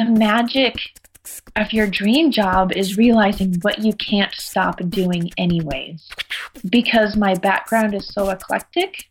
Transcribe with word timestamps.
the 0.00 0.06
magic 0.06 0.98
of 1.56 1.74
your 1.74 1.86
dream 1.86 2.30
job 2.30 2.72
is 2.72 2.96
realizing 2.96 3.54
what 3.60 3.80
you 3.80 3.92
can't 3.92 4.32
stop 4.32 4.80
doing 4.88 5.30
anyways. 5.36 6.08
Because 6.70 7.16
my 7.16 7.34
background 7.34 7.94
is 7.94 8.06
so 8.06 8.30
eclectic, 8.30 9.10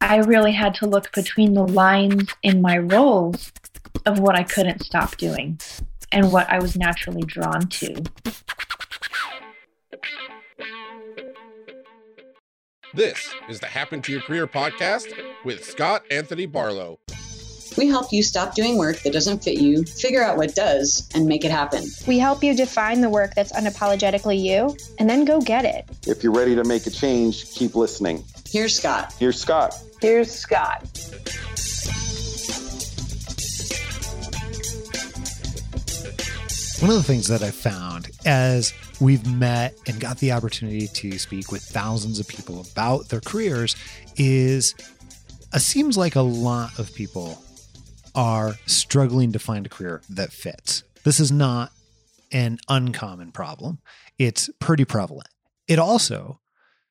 I 0.00 0.18
really 0.18 0.52
had 0.52 0.74
to 0.76 0.86
look 0.86 1.12
between 1.12 1.54
the 1.54 1.66
lines 1.66 2.28
in 2.44 2.62
my 2.62 2.78
roles 2.78 3.50
of 4.06 4.20
what 4.20 4.36
I 4.36 4.44
couldn't 4.44 4.84
stop 4.84 5.16
doing 5.16 5.58
and 6.12 6.30
what 6.30 6.48
I 6.48 6.60
was 6.60 6.76
naturally 6.76 7.22
drawn 7.22 7.66
to. 7.66 8.04
This 12.94 13.34
is 13.48 13.58
the 13.58 13.66
Happen 13.66 14.00
to 14.02 14.12
Your 14.12 14.20
Career 14.20 14.46
podcast 14.46 15.12
with 15.44 15.64
Scott 15.64 16.04
Anthony 16.12 16.46
Barlow. 16.46 17.00
We 17.76 17.88
help 17.88 18.12
you 18.12 18.22
stop 18.22 18.54
doing 18.54 18.76
work 18.76 19.00
that 19.02 19.12
doesn't 19.12 19.42
fit 19.42 19.58
you, 19.58 19.84
figure 19.84 20.22
out 20.22 20.36
what 20.36 20.54
does, 20.54 21.08
and 21.14 21.26
make 21.26 21.44
it 21.44 21.50
happen. 21.50 21.84
We 22.06 22.18
help 22.18 22.44
you 22.44 22.54
define 22.54 23.00
the 23.00 23.08
work 23.08 23.34
that's 23.34 23.52
unapologetically 23.52 24.40
you, 24.40 24.76
and 24.98 25.08
then 25.08 25.24
go 25.24 25.40
get 25.40 25.64
it. 25.64 25.88
If 26.06 26.22
you're 26.22 26.32
ready 26.32 26.54
to 26.54 26.64
make 26.64 26.86
a 26.86 26.90
change, 26.90 27.50
keep 27.52 27.74
listening. 27.74 28.24
Here's 28.50 28.76
Scott. 28.76 29.14
Here's 29.18 29.40
Scott. 29.40 29.74
Here's 30.00 30.30
Scott. 30.30 30.82
One 36.80 36.90
of 36.90 36.96
the 36.96 37.04
things 37.04 37.28
that 37.28 37.42
I 37.42 37.52
found 37.52 38.10
as 38.26 38.74
we've 39.00 39.24
met 39.26 39.78
and 39.86 40.00
got 40.00 40.18
the 40.18 40.32
opportunity 40.32 40.88
to 40.88 41.18
speak 41.18 41.52
with 41.52 41.62
thousands 41.62 42.18
of 42.18 42.26
people 42.26 42.60
about 42.60 43.08
their 43.08 43.20
careers 43.20 43.76
is 44.16 44.74
it 45.54 45.60
seems 45.60 45.96
like 45.96 46.16
a 46.16 46.22
lot 46.22 46.78
of 46.78 46.92
people 46.94 47.42
are 48.14 48.54
struggling 48.66 49.32
to 49.32 49.38
find 49.38 49.66
a 49.66 49.68
career 49.68 50.02
that 50.08 50.32
fits. 50.32 50.82
This 51.04 51.18
is 51.20 51.32
not 51.32 51.72
an 52.30 52.58
uncommon 52.68 53.32
problem. 53.32 53.78
It's 54.18 54.48
pretty 54.58 54.84
prevalent. 54.84 55.28
It 55.68 55.78
also 55.78 56.40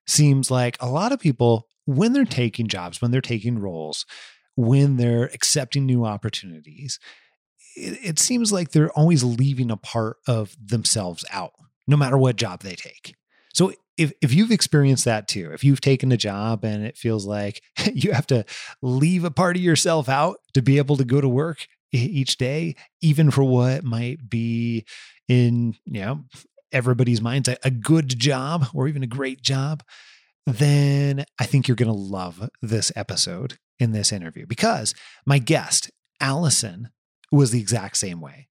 seems 0.06 0.52
like 0.52 0.78
a 0.80 0.90
lot 0.90 1.12
of 1.12 1.20
people, 1.20 1.68
when 1.86 2.14
they're 2.14 2.26
taking 2.26 2.68
jobs, 2.68 3.02
when 3.02 3.12
they're 3.12 3.22
taking 3.22 3.60
roles, 3.60 4.06
when 4.56 4.98
they're 4.98 5.26
accepting 5.26 5.86
new 5.86 6.06
opportunities, 6.06 7.00
it, 7.76 7.98
it 8.04 8.20
seems 8.20 8.52
like 8.52 8.72
they're 8.72 8.92
always 8.92 9.24
leaving 9.24 9.72
a 9.72 9.78
part 9.78 10.18
of 10.28 10.56
themselves 10.64 11.24
out, 11.32 11.54
no 11.88 11.98
matter 11.98 12.18
what 12.18 12.36
job 12.36 12.62
they 12.62 12.76
take. 12.76 13.16
So 13.54 13.74
if, 14.02 14.12
if 14.20 14.34
you've 14.34 14.52
experienced 14.52 15.06
that 15.06 15.28
too, 15.28 15.52
if 15.54 15.64
you've 15.64 15.80
taken 15.80 16.12
a 16.12 16.18
job 16.18 16.66
and 16.66 16.84
it 16.84 16.98
feels 16.98 17.28
like 17.28 17.62
you 17.94 18.14
have 18.14 18.26
to 18.28 18.44
leave 18.82 19.24
a 19.24 19.32
part 19.32 19.56
of 19.56 19.62
yourself 19.62 20.10
out 20.10 20.38
to 20.56 20.62
be 20.62 20.80
able 20.80 20.98
to 20.98 21.06
go 21.06 21.22
to 21.22 21.30
work 21.30 21.68
each 21.94 22.38
day, 22.38 22.76
even 23.02 23.30
for 23.30 23.44
what 23.44 23.84
might 23.84 24.28
be 24.28 24.86
in, 25.28 25.76
you 25.86 26.02
know, 26.02 26.24
everybody's 26.72 27.22
minds 27.22 27.48
a, 27.48 27.58
a 27.64 27.70
good 27.70 28.18
job 28.18 28.66
or 28.74 28.88
even 28.88 29.04
a 29.04 29.08
great 29.08 29.44
job, 29.44 29.84
then 30.48 31.24
I 31.40 31.46
think 31.46 31.68
you're 31.68 31.76
going 31.76 31.92
to 31.92 31.94
love 31.94 32.50
this 32.62 32.92
episode 32.96 33.60
in 33.80 33.92
this 33.92 34.12
interview 34.12 34.48
because 34.48 34.96
my 35.28 35.38
guest, 35.38 35.92
Allison, 36.20 36.90
was 37.32 37.52
the 37.52 37.60
exact 37.60 37.98
same 37.98 38.20
way. 38.20 38.48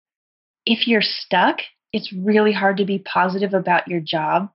If 0.64 0.86
you're 0.86 1.02
stuck, 1.02 1.58
it's 1.92 2.12
really 2.12 2.52
hard 2.52 2.78
to 2.78 2.86
be 2.86 2.98
positive 2.98 3.52
about 3.52 3.88
your 3.88 4.00
job 4.00 4.48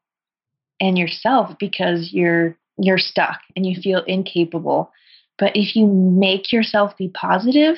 and 0.79 0.97
yourself 0.97 1.57
because 1.59 2.11
you're 2.13 2.57
you're 2.77 2.97
stuck 2.97 3.39
and 3.55 3.65
you 3.65 3.79
feel 3.81 4.03
incapable. 4.03 4.91
But 5.37 5.55
if 5.55 5.75
you 5.75 5.85
make 5.87 6.51
yourself 6.51 6.95
be 6.97 7.09
positive, 7.09 7.77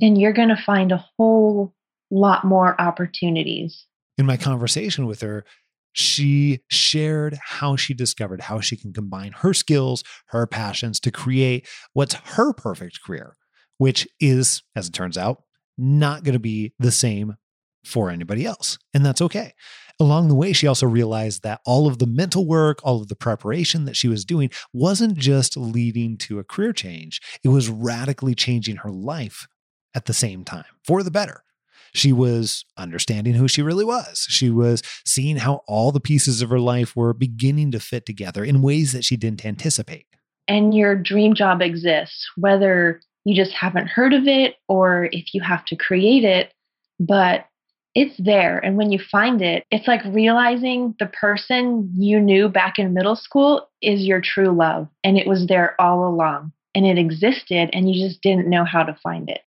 then 0.00 0.16
you're 0.16 0.32
going 0.32 0.48
to 0.48 0.62
find 0.64 0.92
a 0.92 1.04
whole 1.16 1.74
lot 2.10 2.44
more 2.44 2.80
opportunities. 2.80 3.86
In 4.16 4.26
my 4.26 4.36
conversation 4.36 5.06
with 5.06 5.20
her, 5.20 5.44
she 5.92 6.60
shared 6.70 7.38
how 7.42 7.76
she 7.76 7.94
discovered 7.94 8.42
how 8.42 8.60
she 8.60 8.76
can 8.76 8.92
combine 8.92 9.32
her 9.32 9.54
skills, 9.54 10.02
her 10.26 10.46
passions 10.46 10.98
to 11.00 11.10
create 11.10 11.68
what's 11.92 12.14
her 12.14 12.52
perfect 12.52 13.00
career, 13.04 13.36
which 13.78 14.08
is, 14.20 14.62
as 14.74 14.88
it 14.88 14.92
turns 14.92 15.16
out, 15.16 15.42
not 15.78 16.24
going 16.24 16.32
to 16.32 16.40
be 16.40 16.72
the 16.78 16.90
same 16.90 17.36
for 17.84 18.10
anybody 18.10 18.44
else. 18.44 18.78
And 18.92 19.04
that's 19.04 19.20
okay. 19.22 19.52
Along 20.00 20.28
the 20.28 20.34
way, 20.34 20.52
she 20.52 20.66
also 20.66 20.86
realized 20.86 21.42
that 21.44 21.60
all 21.64 21.86
of 21.86 21.98
the 21.98 22.06
mental 22.06 22.46
work, 22.46 22.80
all 22.82 23.00
of 23.00 23.08
the 23.08 23.14
preparation 23.14 23.84
that 23.84 23.96
she 23.96 24.08
was 24.08 24.24
doing 24.24 24.50
wasn't 24.72 25.16
just 25.16 25.56
leading 25.56 26.16
to 26.18 26.40
a 26.40 26.44
career 26.44 26.72
change, 26.72 27.20
it 27.44 27.48
was 27.48 27.68
radically 27.68 28.34
changing 28.34 28.76
her 28.76 28.90
life 28.90 29.46
at 29.94 30.06
the 30.06 30.14
same 30.14 30.44
time 30.44 30.64
for 30.84 31.04
the 31.04 31.12
better. 31.12 31.44
She 31.94 32.12
was 32.12 32.64
understanding 32.76 33.34
who 33.34 33.46
she 33.46 33.62
really 33.62 33.84
was. 33.84 34.26
She 34.28 34.50
was 34.50 34.82
seeing 35.06 35.36
how 35.36 35.60
all 35.68 35.92
the 35.92 36.00
pieces 36.00 36.42
of 36.42 36.50
her 36.50 36.58
life 36.58 36.96
were 36.96 37.14
beginning 37.14 37.70
to 37.70 37.78
fit 37.78 38.04
together 38.04 38.42
in 38.42 38.62
ways 38.62 38.92
that 38.92 39.04
she 39.04 39.16
didn't 39.16 39.46
anticipate. 39.46 40.06
And 40.48 40.74
your 40.74 40.96
dream 40.96 41.34
job 41.34 41.62
exists, 41.62 42.28
whether 42.36 43.00
you 43.24 43.36
just 43.36 43.52
haven't 43.52 43.86
heard 43.86 44.12
of 44.12 44.26
it 44.26 44.56
or 44.66 45.08
if 45.12 45.32
you 45.32 45.40
have 45.40 45.64
to 45.66 45.76
create 45.76 46.24
it, 46.24 46.52
but 46.98 47.46
it's 47.94 48.16
there. 48.18 48.58
And 48.58 48.76
when 48.76 48.90
you 48.90 48.98
find 48.98 49.40
it, 49.40 49.64
it's 49.70 49.86
like 49.86 50.02
realizing 50.06 50.94
the 50.98 51.06
person 51.06 51.92
you 51.96 52.18
knew 52.18 52.48
back 52.48 52.78
in 52.78 52.92
middle 52.92 53.16
school 53.16 53.68
is 53.80 54.02
your 54.02 54.20
true 54.20 54.50
love. 54.50 54.88
And 55.04 55.16
it 55.16 55.26
was 55.26 55.46
there 55.46 55.80
all 55.80 56.08
along 56.08 56.52
and 56.74 56.86
it 56.86 56.98
existed 56.98 57.70
and 57.72 57.88
you 57.88 58.06
just 58.06 58.20
didn't 58.20 58.50
know 58.50 58.64
how 58.64 58.82
to 58.82 58.98
find 59.02 59.30
it. 59.30 59.40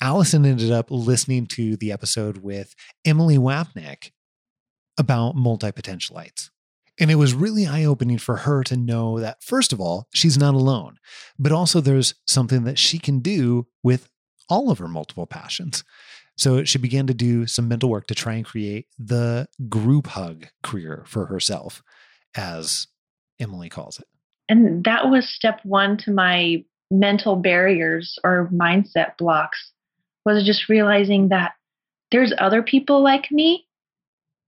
Allison 0.00 0.44
ended 0.44 0.72
up 0.72 0.90
listening 0.90 1.46
to 1.46 1.76
the 1.76 1.92
episode 1.92 2.38
with 2.38 2.74
Emily 3.04 3.38
Wapnick 3.38 4.10
about 4.98 5.36
multi 5.36 5.70
potentialites. 5.70 6.50
And 6.98 7.10
it 7.10 7.14
was 7.14 7.34
really 7.34 7.66
eye 7.66 7.84
opening 7.84 8.18
for 8.18 8.38
her 8.38 8.62
to 8.64 8.76
know 8.76 9.18
that, 9.20 9.42
first 9.42 9.72
of 9.72 9.80
all, 9.80 10.08
she's 10.12 10.36
not 10.36 10.54
alone, 10.54 10.98
but 11.38 11.52
also 11.52 11.80
there's 11.80 12.14
something 12.26 12.64
that 12.64 12.78
she 12.78 12.98
can 12.98 13.20
do 13.20 13.66
with 13.82 14.08
all 14.48 14.70
of 14.70 14.78
her 14.78 14.88
multiple 14.88 15.26
passions. 15.26 15.84
So 16.36 16.64
she 16.64 16.78
began 16.78 17.06
to 17.06 17.14
do 17.14 17.46
some 17.46 17.68
mental 17.68 17.90
work 17.90 18.06
to 18.08 18.14
try 18.14 18.34
and 18.34 18.44
create 18.44 18.86
the 18.98 19.46
group 19.68 20.06
hug 20.08 20.46
career 20.62 21.04
for 21.06 21.26
herself, 21.26 21.82
as 22.34 22.86
Emily 23.38 23.68
calls 23.68 23.98
it. 23.98 24.06
And 24.48 24.84
that 24.84 25.08
was 25.08 25.28
step 25.28 25.60
one 25.62 25.96
to 25.98 26.10
my 26.10 26.64
mental 26.90 27.36
barriers 27.36 28.18
or 28.24 28.50
mindset 28.52 29.16
blocks 29.18 29.72
was 30.24 30.44
just 30.44 30.68
realizing 30.68 31.28
that 31.28 31.52
there's 32.10 32.32
other 32.38 32.62
people 32.62 33.02
like 33.02 33.30
me 33.30 33.66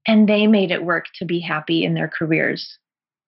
and 0.07 0.29
they 0.29 0.47
made 0.47 0.71
it 0.71 0.85
work 0.85 1.07
to 1.17 1.25
be 1.25 1.41
happy 1.41 1.85
in 1.85 1.95
their 1.95 2.09
careers 2.09 2.79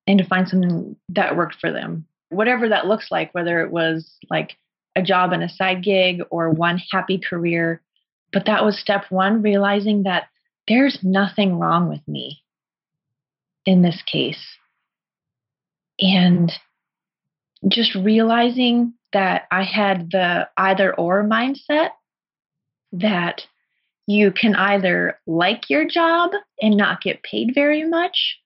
and 0.06 0.18
to 0.18 0.24
find 0.24 0.48
something 0.48 0.96
that 1.08 1.36
worked 1.36 1.56
for 1.60 1.72
them. 1.72 2.06
Whatever 2.28 2.68
that 2.68 2.86
looks 2.86 3.10
like, 3.10 3.32
whether 3.32 3.60
it 3.62 3.70
was 3.70 4.16
like 4.28 4.56
a 4.94 5.02
job 5.02 5.32
and 5.32 5.42
a 5.42 5.48
side 5.48 5.82
gig 5.82 6.22
or 6.30 6.50
one 6.50 6.80
happy 6.90 7.18
career. 7.18 7.80
But 8.32 8.46
that 8.46 8.64
was 8.64 8.78
step 8.78 9.04
one, 9.10 9.42
realizing 9.42 10.02
that 10.02 10.28
there's 10.68 10.98
nothing 11.02 11.58
wrong 11.58 11.88
with 11.88 12.06
me 12.06 12.42
in 13.64 13.82
this 13.82 14.02
case. 14.02 14.58
And 16.00 16.52
just 17.68 17.94
realizing 17.94 18.94
that 19.12 19.46
I 19.50 19.62
had 19.62 20.10
the 20.10 20.48
either 20.56 20.94
or 20.94 21.24
mindset 21.24 21.90
that 22.92 23.46
you 24.06 24.30
can 24.30 24.54
either 24.54 25.18
like 25.26 25.68
your 25.68 25.86
job 25.86 26.32
and 26.60 26.76
not 26.76 27.00
get 27.00 27.22
paid 27.22 27.52
very 27.54 27.88
much, 27.88 28.38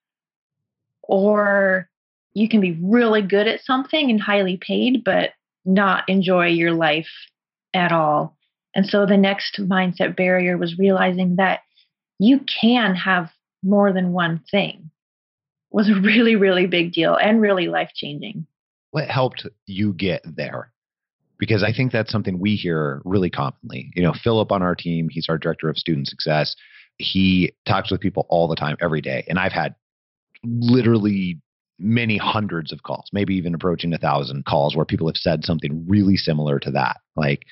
or 1.02 1.88
you 2.32 2.48
can 2.48 2.60
be 2.60 2.78
really 2.80 3.22
good 3.22 3.46
at 3.46 3.64
something 3.64 4.10
and 4.10 4.20
highly 4.20 4.56
paid, 4.56 5.04
but 5.04 5.30
not 5.64 6.08
enjoy 6.08 6.46
your 6.46 6.72
life 6.72 7.10
at 7.74 7.92
all. 7.92 8.36
And 8.74 8.86
so 8.86 9.06
the 9.06 9.16
next 9.16 9.58
mindset 9.60 10.16
barrier 10.16 10.56
was 10.56 10.78
realizing 10.78 11.36
that 11.36 11.60
you 12.18 12.40
can 12.60 12.94
have 12.94 13.30
more 13.62 13.92
than 13.92 14.12
one 14.12 14.42
thing 14.50 14.90
was 15.70 15.88
a 15.88 16.00
really, 16.00 16.36
really 16.36 16.66
big 16.66 16.92
deal 16.92 17.16
and 17.16 17.40
really 17.40 17.68
life 17.68 17.90
changing. 17.94 18.46
What 18.90 19.08
helped 19.08 19.46
you 19.66 19.92
get 19.92 20.22
there? 20.24 20.72
Because 21.38 21.62
I 21.62 21.72
think 21.72 21.92
that's 21.92 22.12
something 22.12 22.38
we 22.38 22.56
hear 22.56 23.00
really 23.04 23.30
commonly. 23.30 23.92
You 23.94 24.02
know, 24.02 24.12
Philip 24.12 24.52
on 24.52 24.62
our 24.62 24.74
team, 24.74 25.08
he's 25.10 25.26
our 25.28 25.38
director 25.38 25.68
of 25.68 25.78
student 25.78 26.08
success. 26.08 26.54
He 26.98 27.52
talks 27.66 27.90
with 27.90 28.00
people 28.00 28.26
all 28.28 28.46
the 28.46 28.56
time, 28.56 28.76
every 28.80 29.00
day. 29.00 29.24
And 29.28 29.38
I've 29.38 29.52
had 29.52 29.74
literally 30.44 31.40
many 31.78 32.18
hundreds 32.18 32.72
of 32.72 32.82
calls, 32.82 33.08
maybe 33.12 33.34
even 33.36 33.54
approaching 33.54 33.94
a 33.94 33.98
thousand 33.98 34.44
calls 34.44 34.76
where 34.76 34.84
people 34.84 35.06
have 35.06 35.16
said 35.16 35.44
something 35.44 35.84
really 35.88 36.16
similar 36.16 36.58
to 36.58 36.70
that, 36.72 36.98
like 37.16 37.46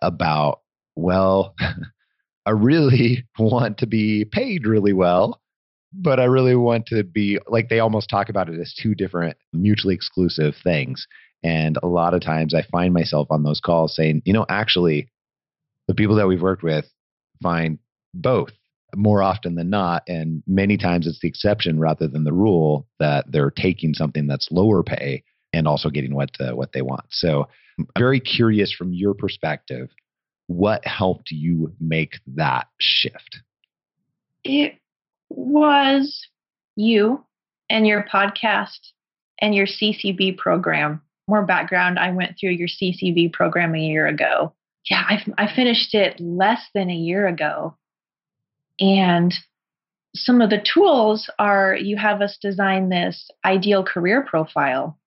about, 0.00 0.61
well, 0.96 1.54
I 2.46 2.50
really 2.50 3.24
want 3.38 3.78
to 3.78 3.86
be 3.86 4.24
paid 4.24 4.66
really 4.66 4.92
well, 4.92 5.40
but 5.92 6.18
I 6.18 6.24
really 6.24 6.56
want 6.56 6.86
to 6.86 7.04
be 7.04 7.38
like 7.46 7.68
they 7.68 7.80
almost 7.80 8.10
talk 8.10 8.28
about 8.28 8.48
it 8.48 8.60
as 8.60 8.74
two 8.74 8.94
different 8.94 9.36
mutually 9.52 9.94
exclusive 9.94 10.54
things. 10.62 11.06
And 11.44 11.78
a 11.82 11.88
lot 11.88 12.14
of 12.14 12.22
times 12.22 12.54
I 12.54 12.62
find 12.62 12.94
myself 12.94 13.28
on 13.30 13.42
those 13.42 13.60
calls 13.60 13.96
saying, 13.96 14.22
you 14.24 14.32
know, 14.32 14.46
actually, 14.48 15.10
the 15.88 15.94
people 15.94 16.14
that 16.16 16.28
we've 16.28 16.42
worked 16.42 16.62
with, 16.62 16.86
find 17.42 17.78
both 18.14 18.50
more 18.94 19.22
often 19.22 19.54
than 19.54 19.70
not. 19.70 20.02
And 20.06 20.42
many 20.46 20.76
times 20.76 21.06
it's 21.06 21.20
the 21.20 21.28
exception 21.28 21.80
rather 21.80 22.06
than 22.06 22.24
the 22.24 22.32
rule 22.32 22.86
that 23.00 23.30
they're 23.30 23.50
taking 23.50 23.94
something 23.94 24.26
that's 24.26 24.48
lower 24.50 24.82
pay 24.82 25.24
and 25.52 25.66
also 25.66 25.90
getting 25.90 26.14
what 26.14 26.30
uh, 26.40 26.54
what 26.54 26.72
they 26.72 26.82
want. 26.82 27.04
So 27.10 27.48
I'm 27.78 27.86
very 27.98 28.20
curious 28.20 28.72
from 28.72 28.92
your 28.92 29.14
perspective, 29.14 29.90
what 30.46 30.86
helped 30.86 31.30
you 31.30 31.72
make 31.80 32.20
that 32.34 32.66
shift? 32.78 33.40
It 34.44 34.76
was 35.28 36.26
you 36.76 37.24
and 37.70 37.86
your 37.86 38.04
podcast 38.04 38.78
and 39.40 39.54
your 39.54 39.66
CCB 39.66 40.38
program. 40.38 41.02
More 41.28 41.44
background 41.44 41.98
I 41.98 42.10
went 42.10 42.36
through 42.38 42.50
your 42.50 42.68
CCB 42.68 43.32
program 43.32 43.74
a 43.74 43.80
year 43.80 44.06
ago. 44.06 44.54
Yeah, 44.90 45.02
I, 45.08 45.24
I 45.38 45.54
finished 45.54 45.94
it 45.94 46.20
less 46.20 46.60
than 46.74 46.90
a 46.90 46.94
year 46.94 47.26
ago. 47.26 47.76
And 48.80 49.32
some 50.14 50.40
of 50.40 50.50
the 50.50 50.62
tools 50.62 51.30
are 51.38 51.74
you 51.74 51.96
have 51.96 52.20
us 52.20 52.36
design 52.40 52.88
this 52.88 53.30
ideal 53.44 53.84
career 53.84 54.22
profile. 54.22 54.98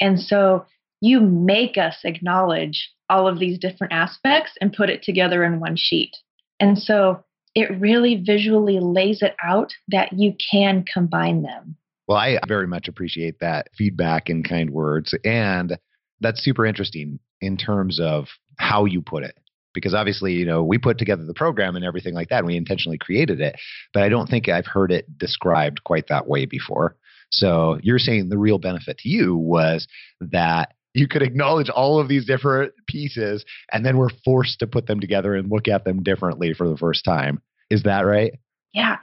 And 0.00 0.20
so 0.20 0.66
you 1.04 1.20
make 1.20 1.76
us 1.76 1.98
acknowledge 2.04 2.90
all 3.10 3.28
of 3.28 3.38
these 3.38 3.58
different 3.58 3.92
aspects 3.92 4.52
and 4.62 4.72
put 4.72 4.88
it 4.88 5.02
together 5.02 5.44
in 5.44 5.60
one 5.60 5.76
sheet. 5.76 6.16
And 6.58 6.78
so 6.78 7.22
it 7.54 7.78
really 7.78 8.16
visually 8.24 8.78
lays 8.80 9.20
it 9.20 9.36
out 9.44 9.74
that 9.88 10.14
you 10.14 10.34
can 10.50 10.82
combine 10.90 11.42
them. 11.42 11.76
Well, 12.08 12.16
I 12.16 12.38
very 12.48 12.66
much 12.66 12.88
appreciate 12.88 13.38
that 13.40 13.68
feedback 13.76 14.30
and 14.30 14.48
kind 14.48 14.70
words. 14.70 15.14
And 15.24 15.78
that's 16.20 16.42
super 16.42 16.64
interesting 16.64 17.18
in 17.42 17.58
terms 17.58 18.00
of 18.00 18.28
how 18.58 18.86
you 18.86 19.02
put 19.02 19.24
it. 19.24 19.36
Because 19.74 19.92
obviously, 19.92 20.32
you 20.32 20.46
know, 20.46 20.64
we 20.64 20.78
put 20.78 20.96
together 20.96 21.24
the 21.26 21.34
program 21.34 21.76
and 21.76 21.84
everything 21.84 22.14
like 22.14 22.30
that, 22.30 22.38
and 22.38 22.46
we 22.46 22.56
intentionally 22.56 22.96
created 22.96 23.42
it. 23.42 23.56
But 23.92 24.04
I 24.04 24.08
don't 24.08 24.28
think 24.28 24.48
I've 24.48 24.66
heard 24.66 24.90
it 24.90 25.18
described 25.18 25.84
quite 25.84 26.06
that 26.08 26.28
way 26.28 26.46
before. 26.46 26.96
So 27.30 27.78
you're 27.82 27.98
saying 27.98 28.28
the 28.28 28.38
real 28.38 28.58
benefit 28.58 28.98
to 28.98 29.08
you 29.08 29.36
was 29.36 29.86
that 30.20 30.72
you 30.94 31.08
could 31.08 31.22
acknowledge 31.22 31.68
all 31.68 31.98
of 31.98 32.08
these 32.08 32.24
different 32.24 32.72
pieces 32.86 33.44
and 33.72 33.84
then 33.84 33.98
we're 33.98 34.10
forced 34.24 34.60
to 34.60 34.66
put 34.66 34.86
them 34.86 35.00
together 35.00 35.34
and 35.34 35.50
look 35.50 35.68
at 35.68 35.84
them 35.84 36.02
differently 36.02 36.54
for 36.54 36.68
the 36.68 36.76
first 36.76 37.04
time. 37.04 37.42
Is 37.68 37.82
that 37.82 38.02
right? 38.02 38.32
Yeah, 38.72 38.98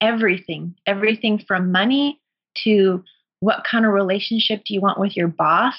everything. 0.00 0.74
Everything 0.86 1.38
from 1.46 1.72
money 1.72 2.20
to 2.64 3.02
what 3.40 3.64
kind 3.68 3.84
of 3.84 3.92
relationship 3.92 4.62
do 4.64 4.72
you 4.72 4.80
want 4.80 5.00
with 5.00 5.16
your 5.16 5.28
boss? 5.28 5.74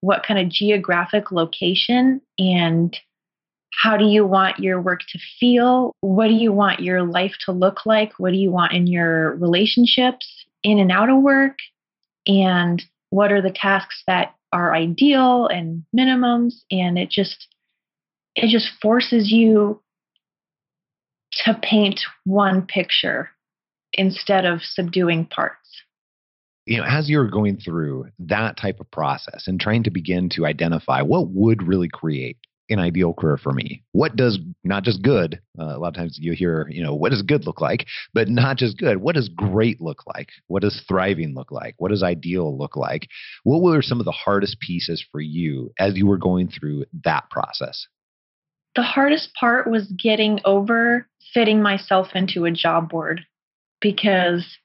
What 0.00 0.24
kind 0.26 0.40
of 0.40 0.48
geographic 0.48 1.30
location? 1.30 2.20
And 2.38 2.96
how 3.72 3.96
do 3.96 4.06
you 4.06 4.26
want 4.26 4.58
your 4.58 4.80
work 4.80 5.00
to 5.12 5.18
feel? 5.38 5.92
What 6.00 6.28
do 6.28 6.34
you 6.34 6.52
want 6.52 6.80
your 6.80 7.04
life 7.04 7.34
to 7.44 7.52
look 7.52 7.86
like? 7.86 8.14
What 8.18 8.32
do 8.32 8.38
you 8.38 8.50
want 8.50 8.72
in 8.72 8.86
your 8.86 9.36
relationships, 9.36 10.46
in 10.62 10.78
and 10.78 10.90
out 10.90 11.10
of 11.10 11.22
work? 11.22 11.58
And 12.26 12.82
what 13.10 13.30
are 13.30 13.42
the 13.42 13.50
tasks 13.50 14.02
that 14.06 14.35
are 14.52 14.74
ideal 14.74 15.46
and 15.46 15.84
minimums 15.96 16.54
and 16.70 16.98
it 16.98 17.10
just 17.10 17.48
it 18.34 18.48
just 18.50 18.68
forces 18.80 19.30
you 19.30 19.82
to 21.44 21.54
paint 21.62 22.00
one 22.24 22.66
picture 22.66 23.30
instead 23.92 24.44
of 24.44 24.60
subduing 24.62 25.26
parts. 25.26 25.82
You 26.66 26.78
know 26.78 26.84
as 26.84 27.08
you're 27.08 27.28
going 27.28 27.58
through 27.58 28.06
that 28.18 28.56
type 28.56 28.80
of 28.80 28.90
process 28.90 29.46
and 29.46 29.60
trying 29.60 29.84
to 29.84 29.90
begin 29.90 30.28
to 30.30 30.46
identify 30.46 31.02
what 31.02 31.28
would 31.28 31.62
really 31.62 31.88
create 31.88 32.38
an 32.68 32.78
ideal 32.78 33.14
career 33.14 33.36
for 33.36 33.52
me? 33.52 33.82
What 33.92 34.16
does 34.16 34.38
not 34.64 34.82
just 34.82 35.02
good? 35.02 35.40
Uh, 35.58 35.76
a 35.76 35.78
lot 35.78 35.88
of 35.88 35.94
times 35.94 36.18
you 36.20 36.32
hear, 36.32 36.66
you 36.70 36.82
know, 36.82 36.94
what 36.94 37.10
does 37.10 37.22
good 37.22 37.46
look 37.46 37.60
like? 37.60 37.86
But 38.12 38.28
not 38.28 38.56
just 38.56 38.78
good. 38.78 38.98
What 38.98 39.14
does 39.14 39.28
great 39.28 39.80
look 39.80 40.02
like? 40.06 40.30
What 40.48 40.62
does 40.62 40.82
thriving 40.88 41.34
look 41.34 41.50
like? 41.50 41.74
What 41.78 41.90
does 41.90 42.02
ideal 42.02 42.56
look 42.56 42.76
like? 42.76 43.08
What 43.44 43.62
were 43.62 43.82
some 43.82 44.00
of 44.00 44.04
the 44.04 44.12
hardest 44.12 44.60
pieces 44.60 45.04
for 45.10 45.20
you 45.20 45.72
as 45.78 45.96
you 45.96 46.06
were 46.06 46.18
going 46.18 46.48
through 46.48 46.84
that 47.04 47.30
process? 47.30 47.86
The 48.74 48.82
hardest 48.82 49.32
part 49.34 49.70
was 49.70 49.90
getting 49.92 50.40
over 50.44 51.08
fitting 51.32 51.62
myself 51.62 52.08
into 52.14 52.44
a 52.44 52.50
job 52.50 52.90
board 52.90 53.22
because 53.80 54.58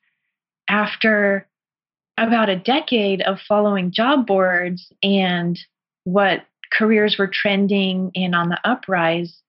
after 0.68 1.48
about 2.18 2.50
a 2.50 2.60
decade 2.60 3.22
of 3.22 3.40
following 3.48 3.92
job 3.92 4.28
boards 4.28 4.92
and 5.02 5.58
what 6.04 6.42
careers 6.72 7.18
were 7.18 7.30
trending 7.32 8.12
and 8.16 8.34
on 8.34 8.50
the 8.50 8.60
uprise, 8.64 9.42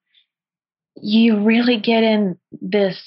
you 0.97 1.43
really 1.43 1.81
get 1.81 2.03
in 2.03 2.39
this 2.61 3.03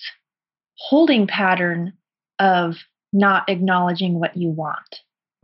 holding 0.77 1.27
pattern 1.27 1.94
of 2.39 2.75
not 3.13 3.50
acknowledging 3.50 4.19
what 4.19 4.35
you 4.35 4.50
want. 4.50 4.79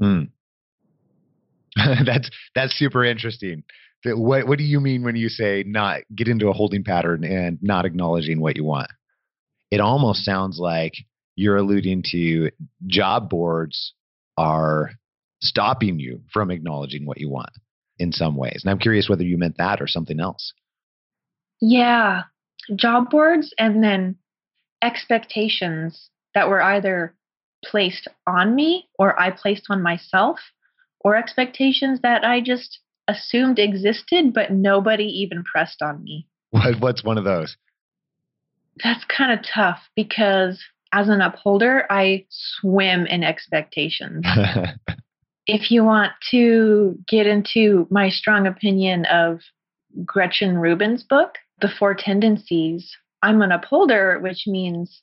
Mm. 0.01 0.29
that's 2.05 2.29
that's 2.55 2.77
super 2.77 3.03
interesting. 3.03 3.63
What 4.03 4.47
what 4.47 4.57
do 4.57 4.63
you 4.63 4.79
mean 4.79 5.03
when 5.03 5.15
you 5.15 5.29
say 5.29 5.63
not 5.65 6.01
get 6.13 6.27
into 6.27 6.49
a 6.49 6.53
holding 6.53 6.83
pattern 6.83 7.23
and 7.23 7.59
not 7.61 7.85
acknowledging 7.85 8.41
what 8.41 8.57
you 8.57 8.65
want? 8.65 8.89
It 9.69 9.79
almost 9.79 10.25
sounds 10.25 10.59
like 10.59 10.93
you're 11.35 11.57
alluding 11.57 12.03
to 12.11 12.49
job 12.87 13.29
boards 13.29 13.93
are 14.37 14.91
stopping 15.41 15.99
you 15.99 16.21
from 16.33 16.51
acknowledging 16.51 17.05
what 17.05 17.19
you 17.19 17.29
want 17.29 17.51
in 18.01 18.11
some 18.11 18.35
ways. 18.35 18.61
And 18.63 18.71
I'm 18.71 18.79
curious 18.79 19.07
whether 19.07 19.23
you 19.23 19.37
meant 19.37 19.57
that 19.57 19.81
or 19.81 19.87
something 19.87 20.19
else. 20.19 20.53
Yeah, 21.61 22.23
job 22.75 23.09
boards 23.09 23.53
and 23.57 23.83
then 23.83 24.17
expectations 24.81 26.09
that 26.33 26.49
were 26.49 26.61
either 26.61 27.15
placed 27.63 28.07
on 28.25 28.55
me 28.55 28.89
or 28.97 29.19
I 29.19 29.29
placed 29.31 29.67
on 29.69 29.83
myself, 29.83 30.39
or 31.01 31.15
expectations 31.15 32.01
that 32.01 32.23
I 32.23 32.41
just 32.41 32.79
assumed 33.07 33.59
existed, 33.59 34.33
but 34.33 34.51
nobody 34.51 35.05
even 35.05 35.43
pressed 35.43 35.81
on 35.81 36.03
me. 36.03 36.27
What, 36.51 36.79
what's 36.79 37.03
one 37.03 37.17
of 37.17 37.23
those? 37.23 37.57
That's 38.83 39.03
kind 39.05 39.31
of 39.31 39.45
tough 39.45 39.79
because 39.95 40.63
as 40.93 41.09
an 41.09 41.21
upholder, 41.21 41.85
I 41.89 42.25
swim 42.29 43.05
in 43.05 43.23
expectations. 43.23 44.25
if 45.47 45.71
you 45.71 45.83
want 45.83 46.11
to 46.31 46.97
get 47.07 47.27
into 47.27 47.87
my 47.89 48.09
strong 48.09 48.47
opinion 48.47 49.05
of 49.05 49.39
Gretchen 50.05 50.57
Rubin's 50.57 51.03
book, 51.03 51.35
The 51.61 51.69
Four 51.69 51.95
Tendencies, 51.95 52.95
I'm 53.21 53.41
an 53.41 53.51
upholder, 53.51 54.19
which 54.19 54.45
means 54.47 55.01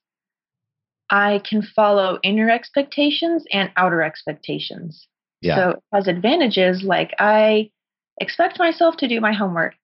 I 1.10 1.40
can 1.48 1.62
follow 1.62 2.18
inner 2.22 2.50
expectations 2.50 3.44
and 3.52 3.70
outer 3.76 4.02
expectations. 4.02 5.06
Yeah. 5.40 5.56
So 5.56 5.70
it 5.70 5.82
has 5.92 6.08
advantages 6.08 6.82
like 6.82 7.14
I 7.18 7.70
expect 8.20 8.58
myself 8.58 8.96
to 8.98 9.08
do 9.08 9.20
my 9.20 9.32
homework 9.32 9.74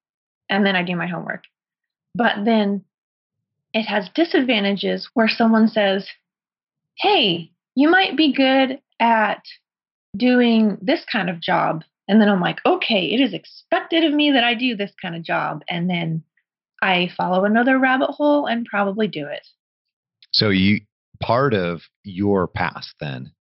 and 0.50 0.66
then 0.66 0.76
I 0.76 0.82
do 0.82 0.96
my 0.96 1.06
homework. 1.06 1.44
But 2.14 2.44
then 2.44 2.84
it 3.73 3.84
has 3.84 4.08
disadvantages 4.14 5.08
where 5.14 5.28
someone 5.28 5.68
says, 5.68 6.08
Hey, 6.99 7.50
you 7.75 7.88
might 7.88 8.16
be 8.16 8.32
good 8.32 8.80
at 9.00 9.42
doing 10.16 10.78
this 10.80 11.04
kind 11.11 11.30
of 11.30 11.40
job. 11.40 11.85
And 12.09 12.21
then 12.21 12.28
I'm 12.28 12.40
like, 12.40 12.59
okay, 12.66 13.06
it 13.06 13.21
is 13.21 13.33
expected 13.33 14.04
of 14.04 14.12
me 14.12 14.33
that 14.33 14.44
I 14.44 14.54
do 14.54 14.76
this 14.76 14.92
kind 15.00 15.16
of 15.16 15.23
job. 15.23 15.62
And 15.68 15.88
then 15.88 16.23
I 16.83 17.11
follow 17.16 17.44
another 17.44 17.78
rabbit 17.78 18.11
hole 18.11 18.47
and 18.47 18.66
probably 18.66 19.09
do 19.09 19.26
it. 19.26 19.47
So 20.33 20.50
you 20.50 20.80
part 21.21 21.54
of 21.54 21.83
your 22.02 22.47
past 22.47 22.94
then 23.00 23.33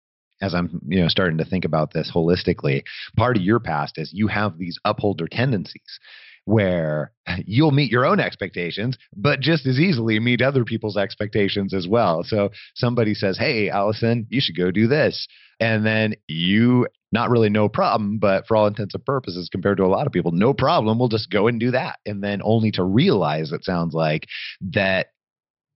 as 0.41 0.53
I'm, 0.53 0.81
you 0.87 0.99
know, 0.99 1.07
starting 1.07 1.37
to 1.37 1.45
think 1.45 1.63
about 1.63 1.93
this 1.93 2.11
holistically, 2.13 2.83
part 3.15 3.37
of 3.37 3.43
your 3.43 3.61
past 3.61 3.97
is 3.97 4.11
you 4.13 4.27
have 4.27 4.57
these 4.57 4.77
upholder 4.83 5.27
tendencies 5.27 5.99
where 6.45 7.11
you'll 7.45 7.71
meet 7.71 7.91
your 7.91 8.05
own 8.05 8.19
expectations, 8.19 8.97
but 9.15 9.39
just 9.39 9.65
as 9.65 9.79
easily 9.79 10.19
meet 10.19 10.41
other 10.41 10.63
people's 10.63 10.97
expectations 10.97 11.73
as 11.73 11.87
well. 11.87 12.23
So 12.23 12.49
somebody 12.75 13.13
says, 13.13 13.37
Hey, 13.37 13.69
Allison, 13.69 14.27
you 14.29 14.41
should 14.41 14.57
go 14.57 14.71
do 14.71 14.87
this. 14.87 15.27
And 15.59 15.85
then 15.85 16.15
you, 16.27 16.87
not 17.11 17.29
really 17.29 17.49
no 17.49 17.69
problem, 17.69 18.17
but 18.17 18.47
for 18.47 18.57
all 18.57 18.67
intents 18.67 18.95
and 18.95 19.05
purposes, 19.05 19.49
compared 19.51 19.77
to 19.77 19.83
a 19.83 19.87
lot 19.87 20.07
of 20.07 20.13
people, 20.13 20.31
no 20.31 20.53
problem, 20.53 20.99
we'll 20.99 21.09
just 21.09 21.29
go 21.29 21.47
and 21.47 21.59
do 21.59 21.71
that. 21.71 21.99
And 22.05 22.23
then 22.23 22.41
only 22.43 22.71
to 22.71 22.83
realize 22.83 23.51
it 23.51 23.63
sounds 23.63 23.93
like 23.93 24.25
that 24.73 25.07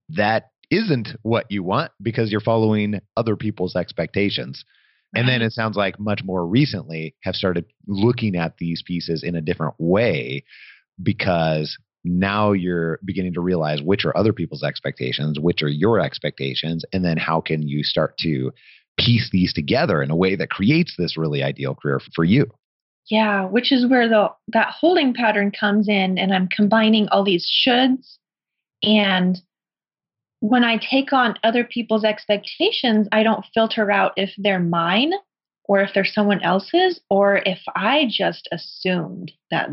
that 0.09 0.49
isn't 0.69 1.09
what 1.21 1.45
you 1.49 1.63
want 1.63 1.91
because 2.01 2.31
you're 2.31 2.41
following 2.41 2.99
other 3.15 3.35
people's 3.35 3.75
expectations. 3.75 4.65
And 5.15 5.27
then 5.27 5.41
uh-huh. 5.41 5.45
it 5.45 5.53
sounds 5.53 5.77
like 5.77 5.99
much 5.99 6.23
more 6.23 6.45
recently 6.45 7.15
have 7.23 7.35
started 7.35 7.65
looking 7.87 8.35
at 8.35 8.57
these 8.57 8.83
pieces 8.85 9.23
in 9.23 9.35
a 9.35 9.41
different 9.41 9.75
way 9.77 10.43
because 11.01 11.77
now 12.03 12.51
you're 12.51 12.99
beginning 13.05 13.33
to 13.33 13.41
realize 13.41 13.81
which 13.81 14.05
are 14.05 14.15
other 14.17 14.33
people's 14.33 14.63
expectations, 14.63 15.39
which 15.39 15.61
are 15.61 15.69
your 15.69 15.99
expectations, 15.99 16.83
and 16.93 17.03
then 17.03 17.17
how 17.17 17.41
can 17.41 17.67
you 17.67 17.83
start 17.83 18.17
to 18.19 18.51
piece 18.97 19.29
these 19.31 19.53
together 19.53 20.01
in 20.01 20.11
a 20.11 20.15
way 20.15 20.35
that 20.35 20.49
creates 20.49 20.95
this 20.97 21.17
really 21.17 21.43
ideal 21.43 21.75
career 21.75 21.99
for 22.15 22.23
you. 22.23 22.47
Yeah, 23.09 23.45
which 23.45 23.71
is 23.71 23.87
where 23.87 24.09
the 24.09 24.29
that 24.49 24.73
holding 24.77 25.13
pattern 25.13 25.51
comes 25.51 25.87
in 25.87 26.17
and 26.17 26.33
I'm 26.33 26.47
combining 26.49 27.07
all 27.09 27.23
these 27.23 27.49
shoulds 27.65 28.17
And 28.83 29.39
when 30.39 30.63
I 30.63 30.77
take 30.77 31.13
on 31.13 31.35
other 31.43 31.63
people's 31.63 32.03
expectations, 32.03 33.07
I 33.11 33.23
don't 33.23 33.45
filter 33.53 33.89
out 33.91 34.13
if 34.17 34.31
they're 34.37 34.59
mine 34.59 35.13
or 35.63 35.81
if 35.81 35.93
they're 35.93 36.05
someone 36.05 36.41
else's 36.41 36.99
or 37.09 37.41
if 37.45 37.59
I 37.75 38.07
just 38.09 38.47
assumed 38.51 39.31
that 39.51 39.69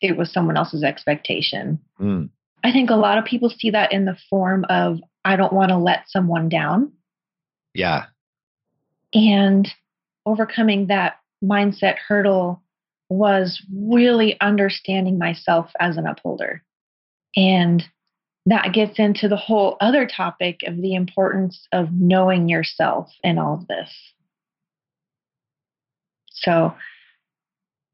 it 0.00 0.16
was 0.16 0.32
someone 0.32 0.56
else's 0.56 0.84
expectation. 0.84 1.80
Mm. 2.00 2.28
I 2.62 2.72
think 2.72 2.90
a 2.90 2.96
lot 2.96 3.18
of 3.18 3.24
people 3.24 3.50
see 3.50 3.70
that 3.70 3.92
in 3.92 4.04
the 4.04 4.16
form 4.28 4.64
of 4.68 4.98
I 5.24 5.36
don't 5.36 5.52
want 5.52 5.70
to 5.70 5.78
let 5.78 6.08
someone 6.08 6.48
down. 6.48 6.92
Yeah. 7.72 8.06
And 9.12 9.68
overcoming 10.26 10.86
that 10.88 11.18
mindset 11.42 11.96
hurdle 11.96 12.62
was 13.08 13.62
really 13.74 14.38
understanding 14.40 15.18
myself 15.18 15.70
as 15.80 15.96
an 15.96 16.06
upholder. 16.06 16.62
And 17.36 17.84
that 18.46 18.72
gets 18.72 18.98
into 18.98 19.28
the 19.28 19.36
whole 19.36 19.76
other 19.80 20.06
topic 20.06 20.60
of 20.66 20.76
the 20.80 20.94
importance 20.94 21.66
of 21.72 21.92
knowing 21.92 22.48
yourself 22.48 23.10
in 23.22 23.38
all 23.38 23.54
of 23.54 23.66
this. 23.68 23.90
So 26.30 26.74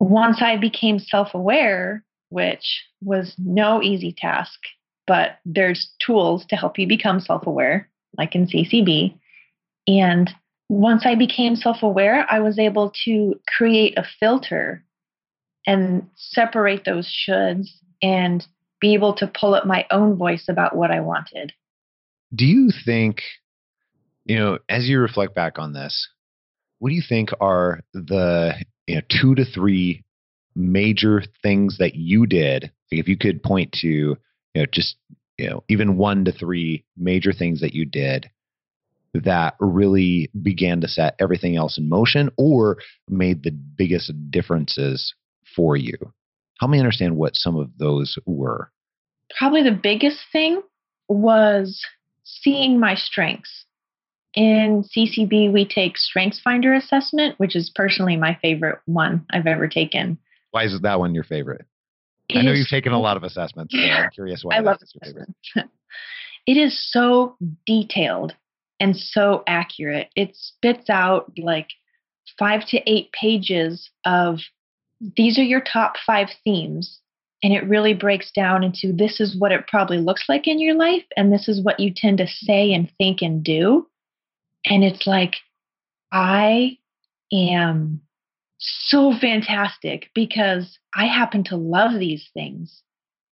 once 0.01 0.43
I 0.43 0.57
became 0.57 0.99
self 0.99 1.35
aware, 1.35 2.05
which 2.31 2.85
was 3.01 3.35
no 3.39 3.83
easy 3.83 4.13
task, 4.17 4.59
but 5.07 5.39
there's 5.45 5.91
tools 6.05 6.45
to 6.47 6.57
help 6.57 6.79
you 6.79 6.87
become 6.87 7.21
self 7.21 7.47
aware, 7.47 7.89
like 8.19 8.35
in 8.35 8.47
CCB. 8.47 9.15
And 9.87 10.31
once 10.69 11.05
I 11.05 11.15
became 11.15 11.55
self 11.55 11.83
aware, 11.83 12.27
I 12.31 12.41
was 12.41 12.59
able 12.59 12.93
to 13.05 13.39
create 13.57 13.97
a 13.99 14.05
filter 14.19 14.85
and 15.67 16.09
separate 16.17 16.85
those 16.85 17.07
shoulds 17.07 17.69
and 18.03 18.47
be 18.81 18.95
able 18.95 19.15
to 19.15 19.27
pull 19.27 19.55
up 19.55 19.67
my 19.67 19.87
own 19.91 20.17
voice 20.17 20.47
about 20.49 20.75
what 20.75 20.91
I 20.91 21.01
wanted. 21.01 21.53
Do 22.35 22.47
you 22.47 22.71
think, 22.85 23.23
you 24.25 24.37
know, 24.37 24.59
as 24.69 24.89
you 24.89 25.01
reflect 25.01 25.35
back 25.35 25.59
on 25.59 25.73
this, 25.73 26.09
what 26.79 26.91
do 26.91 26.95
you 26.95 27.03
think 27.07 27.31
are 27.41 27.81
the 27.93 28.55
you 28.87 28.97
know, 28.97 29.03
two 29.09 29.35
to 29.35 29.45
three 29.45 30.03
major 30.55 31.23
things 31.43 31.79
that 31.79 31.95
you 31.95 32.27
did? 32.27 32.73
Like 32.91 33.01
if 33.01 33.09
you 33.09 33.17
could 33.17 33.43
point 33.43 33.73
to, 33.81 33.89
you 33.89 34.17
know, 34.55 34.67
just 34.73 34.97
you 35.39 35.49
know, 35.49 35.65
even 35.69 35.97
one 35.97 36.25
to 36.27 36.33
three 36.33 36.85
major 36.97 37.33
things 37.33 37.61
that 37.61 37.75
you 37.75 37.87
did 37.87 38.31
that 39.15 39.55
really 39.59 40.31
began 40.41 40.81
to 40.83 40.89
set 40.89 41.17
everything 41.19 41.57
else 41.57 41.79
in 41.79 41.89
motion 41.89 42.31
or 42.37 42.79
made 43.09 43.43
the 43.43 43.51
biggest 43.51 44.13
differences 44.31 45.15
for 45.57 45.77
you? 45.77 45.97
Help 46.61 46.71
me 46.71 46.79
understand 46.79 47.17
what 47.17 47.35
some 47.35 47.57
of 47.57 47.71
those 47.79 48.19
were. 48.27 48.71
Probably 49.39 49.63
the 49.63 49.73
biggest 49.83 50.19
thing 50.31 50.61
was 51.09 51.83
seeing 52.25 52.79
my 52.79 52.95
strengths. 52.95 53.65
In 54.35 54.85
CCB, 54.85 55.53
we 55.53 55.67
take 55.67 55.97
Strengths 55.97 56.39
Finder 56.41 56.75
assessment, 56.75 57.39
which 57.39 57.57
is 57.57 57.73
personally 57.75 58.17
my 58.17 58.39
favorite 58.43 58.79
one 58.85 59.25
I've 59.31 59.47
ever 59.47 59.69
taken. 59.69 60.19
Why 60.51 60.65
is 60.65 60.79
that 60.83 60.99
one 60.99 61.15
your 61.15 61.25
favorite? 61.25 61.65
It 62.29 62.39
I 62.39 62.43
know 62.43 62.53
is 62.53 62.59
you've 62.59 62.69
taken 62.69 62.93
a 62.93 63.01
lot 63.01 63.17
of 63.17 63.25
assessments. 63.25 63.75
So 63.75 63.81
I'm 63.81 64.11
curious 64.11 64.45
why 64.45 64.57
I 64.57 64.61
love 64.61 64.79
your 64.95 65.01
favorite. 65.03 65.31
it 66.47 66.57
is 66.59 66.79
so 66.93 67.37
detailed 67.67 68.35
and 68.79 68.95
so 68.95 69.43
accurate. 69.47 70.11
It 70.15 70.37
spits 70.37 70.91
out 70.91 71.33
like 71.39 71.69
five 72.39 72.67
to 72.69 72.79
eight 72.89 73.11
pages 73.13 73.91
of 74.05 74.39
these 75.17 75.39
are 75.39 75.45
your 75.45 75.61
top 75.61 75.95
five 76.07 76.29
themes. 76.45 77.01
And 77.43 77.55
it 77.55 77.67
really 77.67 77.95
breaks 77.95 78.31
down 78.31 78.63
into 78.63 78.93
this 78.93 79.19
is 79.19 79.35
what 79.39 79.51
it 79.51 79.67
probably 79.67 79.97
looks 79.97 80.25
like 80.29 80.47
in 80.47 80.61
your 80.61 80.75
life, 80.75 81.05
and 81.17 81.33
this 81.33 81.49
is 81.49 81.65
what 81.65 81.81
you 81.81 81.91
tend 81.95 82.19
to 82.19 82.27
say 82.27 82.73
and 82.75 82.93
think 82.99 83.23
and 83.23 83.43
do. 83.43 83.89
And 84.67 84.85
it's 84.85 85.07
like, 85.07 85.37
I 86.13 86.77
am 87.33 88.03
so 88.59 89.15
fantastic 89.19 90.11
because 90.15 90.79
I 90.95 91.07
happen 91.07 91.45
to 91.45 91.57
love 91.57 91.99
these 91.99 92.29
things. 92.35 92.83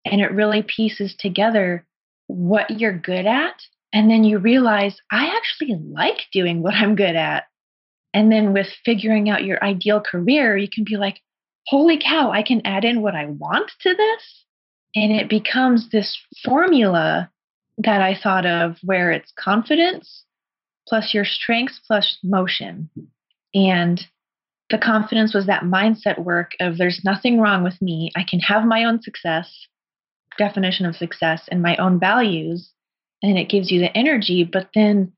And 0.06 0.22
it 0.22 0.32
really 0.32 0.62
pieces 0.62 1.14
together 1.18 1.84
what 2.28 2.70
you're 2.70 2.96
good 2.96 3.26
at. 3.26 3.60
And 3.92 4.10
then 4.10 4.25
you 4.25 4.38
realize, 4.38 4.96
I 5.10 5.37
actually 5.37 5.78
like 5.92 6.28
doing 6.32 6.62
what 6.62 6.75
I'm 6.75 6.94
good 6.94 7.16
at. 7.16 7.44
And 8.14 8.32
then 8.32 8.54
with 8.54 8.68
figuring 8.87 9.28
out 9.28 9.44
your 9.44 9.62
ideal 9.62 10.00
career, 10.00 10.56
you 10.56 10.68
can 10.72 10.84
be 10.84 10.96
like, 10.96 11.20
holy 11.68 11.98
cow, 11.98 12.30
I 12.30 12.42
can 12.42 12.62
add 12.64 12.84
in 12.84 13.02
what 13.02 13.14
I 13.14 13.26
want 13.26 13.70
to 13.80 13.94
this. 13.94 14.44
And 14.94 15.12
it 15.12 15.28
becomes 15.28 15.90
this 15.90 16.18
formula 16.42 17.30
that 17.76 18.00
I 18.00 18.18
thought 18.20 18.46
of 18.46 18.76
where 18.82 19.12
it's 19.12 19.32
confidence 19.38 20.25
plus 20.88 21.12
your 21.12 21.26
strengths 21.26 21.78
plus 21.87 22.18
motion. 22.25 22.88
And 23.54 24.00
the 24.70 24.78
confidence 24.78 25.34
was 25.34 25.46
that 25.46 25.64
mindset 25.64 26.18
work 26.25 26.52
of 26.58 26.78
there's 26.78 27.02
nothing 27.04 27.38
wrong 27.38 27.62
with 27.62 27.80
me. 27.82 28.10
I 28.16 28.25
can 28.28 28.40
have 28.40 28.64
my 28.64 28.84
own 28.84 29.02
success, 29.02 29.52
definition 30.38 30.87
of 30.87 30.96
success, 30.96 31.42
and 31.50 31.62
my 31.62 31.76
own 31.76 32.00
values. 32.00 32.72
And 33.22 33.37
it 33.37 33.50
gives 33.50 33.70
you 33.70 33.80
the 33.80 33.94
energy, 33.96 34.48
but 34.50 34.68
then 34.75 35.12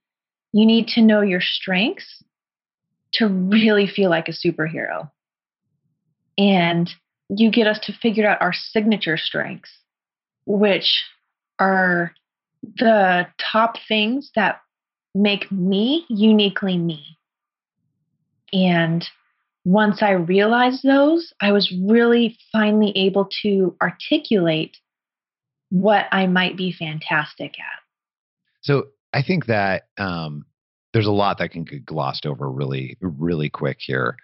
you 0.52 0.66
need 0.66 0.88
to 0.88 1.02
know 1.02 1.20
your 1.20 1.40
strengths 1.40 2.24
to 3.14 3.28
really 3.28 3.86
feel 3.86 4.10
like 4.10 4.28
a 4.28 4.32
superhero. 4.32 5.10
And 6.38 6.90
you 7.28 7.50
get 7.50 7.66
us 7.66 7.78
to 7.80 7.92
figure 7.92 8.28
out 8.28 8.40
our 8.40 8.52
signature 8.52 9.16
strengths, 9.16 9.70
which 10.46 11.04
are 11.58 12.12
the 12.62 13.26
top 13.52 13.76
things 13.86 14.30
that 14.34 14.60
make 15.14 15.50
me 15.50 16.04
uniquely 16.08 16.76
me. 16.78 17.16
And 18.52 19.06
once 19.64 20.02
I 20.02 20.12
realized 20.12 20.82
those, 20.82 21.32
I 21.40 21.52
was 21.52 21.72
really 21.84 22.36
finally 22.50 22.92
able 22.96 23.28
to 23.42 23.76
articulate 23.80 24.76
what 25.70 26.06
I 26.10 26.26
might 26.26 26.56
be 26.56 26.72
fantastic 26.72 27.58
at. 27.60 27.80
So 28.62 28.88
I 29.12 29.22
think 29.22 29.46
that 29.46 29.88
um, 29.98 30.44
there's 30.92 31.06
a 31.06 31.12
lot 31.12 31.38
that 31.38 31.50
can 31.50 31.64
get 31.64 31.84
glossed 31.84 32.26
over 32.26 32.50
really, 32.50 32.96
really 33.00 33.48
quick 33.48 33.78
here 33.80 34.16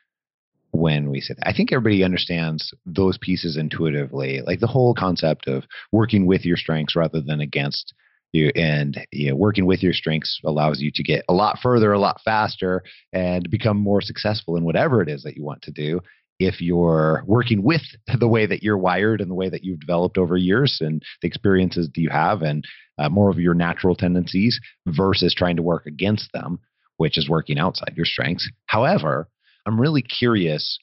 when 0.72 1.10
we 1.10 1.20
say 1.20 1.34
that. 1.34 1.48
I 1.48 1.52
think 1.52 1.72
everybody 1.72 2.04
understands 2.04 2.72
those 2.84 3.18
pieces 3.18 3.56
intuitively, 3.56 4.42
like 4.42 4.60
the 4.60 4.66
whole 4.66 4.94
concept 4.94 5.48
of 5.48 5.64
working 5.92 6.26
with 6.26 6.44
your 6.44 6.56
strengths 6.56 6.96
rather 6.96 7.20
than 7.20 7.40
against 7.40 7.94
you. 8.32 8.50
And 8.54 9.06
you 9.12 9.30
know, 9.30 9.36
working 9.36 9.66
with 9.66 9.82
your 9.82 9.92
strengths 9.92 10.40
allows 10.44 10.80
you 10.80 10.90
to 10.94 11.02
get 11.02 11.24
a 11.28 11.32
lot 11.32 11.58
further, 11.62 11.92
a 11.92 11.98
lot 11.98 12.20
faster, 12.24 12.82
and 13.12 13.48
become 13.50 13.76
more 13.76 14.00
successful 14.00 14.56
in 14.56 14.64
whatever 14.64 15.02
it 15.02 15.08
is 15.08 15.22
that 15.22 15.36
you 15.36 15.44
want 15.44 15.62
to 15.62 15.72
do. 15.72 16.00
If 16.38 16.60
you're 16.60 17.22
working 17.26 17.62
with 17.62 17.82
the 18.18 18.28
way 18.28 18.46
that 18.46 18.62
you're 18.62 18.78
wired 18.78 19.20
and 19.20 19.30
the 19.30 19.34
way 19.34 19.48
that 19.48 19.64
you've 19.64 19.80
developed 19.80 20.18
over 20.18 20.36
years 20.36 20.78
and 20.80 21.02
the 21.22 21.28
experiences 21.28 21.88
that 21.88 22.00
you 22.00 22.10
have 22.10 22.42
and 22.42 22.64
uh, 22.98 23.08
more 23.08 23.30
of 23.30 23.38
your 23.38 23.54
natural 23.54 23.94
tendencies 23.94 24.60
versus 24.86 25.34
trying 25.34 25.56
to 25.56 25.62
work 25.62 25.86
against 25.86 26.30
them, 26.32 26.58
which 26.98 27.16
is 27.16 27.28
working 27.28 27.58
outside 27.58 27.94
your 27.96 28.06
strengths. 28.06 28.50
However, 28.66 29.28
I'm 29.66 29.80
really 29.80 30.02
curious 30.02 30.78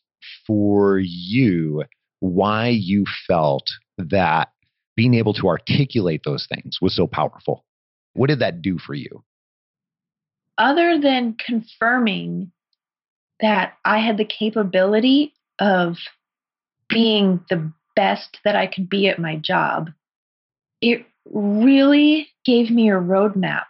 for 0.45 0.99
you 0.99 1.83
why 2.19 2.67
you 2.69 3.05
felt 3.27 3.67
that 3.97 4.49
being 4.95 5.13
able 5.13 5.33
to 5.33 5.47
articulate 5.47 6.21
those 6.23 6.47
things 6.47 6.79
was 6.81 6.95
so 6.95 7.07
powerful. 7.07 7.65
What 8.13 8.27
did 8.27 8.39
that 8.39 8.61
do 8.61 8.77
for 8.77 8.93
you? 8.93 9.23
Other 10.57 10.99
than 10.99 11.35
confirming 11.43 12.51
that 13.39 13.73
I 13.83 13.99
had 13.99 14.17
the 14.17 14.25
capability 14.25 15.33
of 15.59 15.97
being 16.89 17.43
the 17.49 17.71
best 17.95 18.37
that 18.45 18.55
I 18.55 18.67
could 18.67 18.89
be 18.89 19.07
at 19.07 19.19
my 19.19 19.35
job, 19.37 19.89
it 20.81 21.05
really 21.25 22.27
gave 22.45 22.69
me 22.69 22.89
a 22.89 22.95
roadmap 22.95 23.65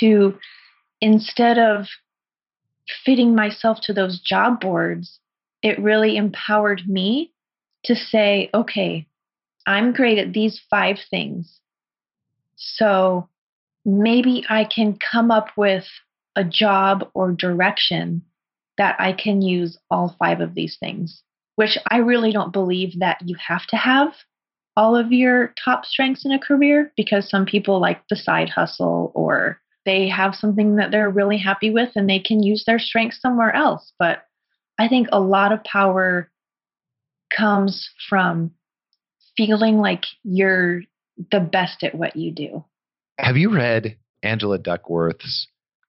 to 0.00 0.38
instead 1.00 1.58
of 1.58 1.86
fitting 3.04 3.34
myself 3.34 3.78
to 3.82 3.92
those 3.92 4.20
job 4.20 4.60
boards, 4.60 5.20
it 5.62 5.78
really 5.78 6.16
empowered 6.16 6.82
me 6.86 7.32
to 7.84 7.94
say, 7.94 8.50
okay, 8.54 9.06
I'm 9.66 9.92
great 9.92 10.18
at 10.18 10.32
these 10.32 10.60
five 10.70 10.96
things. 11.10 11.60
So 12.56 13.28
maybe 13.84 14.44
I 14.48 14.64
can 14.64 14.98
come 15.12 15.30
up 15.30 15.48
with 15.56 15.84
a 16.36 16.44
job 16.44 17.08
or 17.14 17.32
direction 17.32 18.22
that 18.76 18.96
I 18.98 19.12
can 19.12 19.42
use 19.42 19.78
all 19.90 20.16
five 20.18 20.40
of 20.40 20.54
these 20.54 20.76
things, 20.78 21.22
which 21.56 21.76
I 21.90 21.98
really 21.98 22.32
don't 22.32 22.52
believe 22.52 23.00
that 23.00 23.18
you 23.24 23.36
have 23.46 23.66
to 23.68 23.76
have 23.76 24.12
all 24.76 24.96
of 24.96 25.10
your 25.10 25.52
top 25.62 25.84
strengths 25.84 26.24
in 26.24 26.30
a 26.30 26.38
career 26.38 26.92
because 26.96 27.28
some 27.28 27.44
people 27.44 27.80
like 27.80 28.00
the 28.08 28.16
side 28.16 28.48
hustle 28.48 29.10
or 29.14 29.60
they 29.88 30.06
have 30.08 30.34
something 30.34 30.76
that 30.76 30.90
they're 30.90 31.08
really 31.08 31.38
happy 31.38 31.70
with 31.70 31.88
and 31.96 32.08
they 32.08 32.18
can 32.18 32.42
use 32.42 32.64
their 32.66 32.78
strengths 32.78 33.22
somewhere 33.22 33.54
else. 33.54 33.92
But 33.98 34.22
I 34.78 34.86
think 34.86 35.08
a 35.10 35.18
lot 35.18 35.50
of 35.50 35.64
power 35.64 36.30
comes 37.34 37.88
from 38.08 38.52
feeling 39.34 39.78
like 39.78 40.04
you're 40.24 40.82
the 41.32 41.40
best 41.40 41.82
at 41.82 41.94
what 41.94 42.16
you 42.16 42.32
do. 42.32 42.64
Have 43.18 43.38
you 43.38 43.50
read 43.52 43.96
Angela 44.22 44.58
Duckworth's 44.58 45.48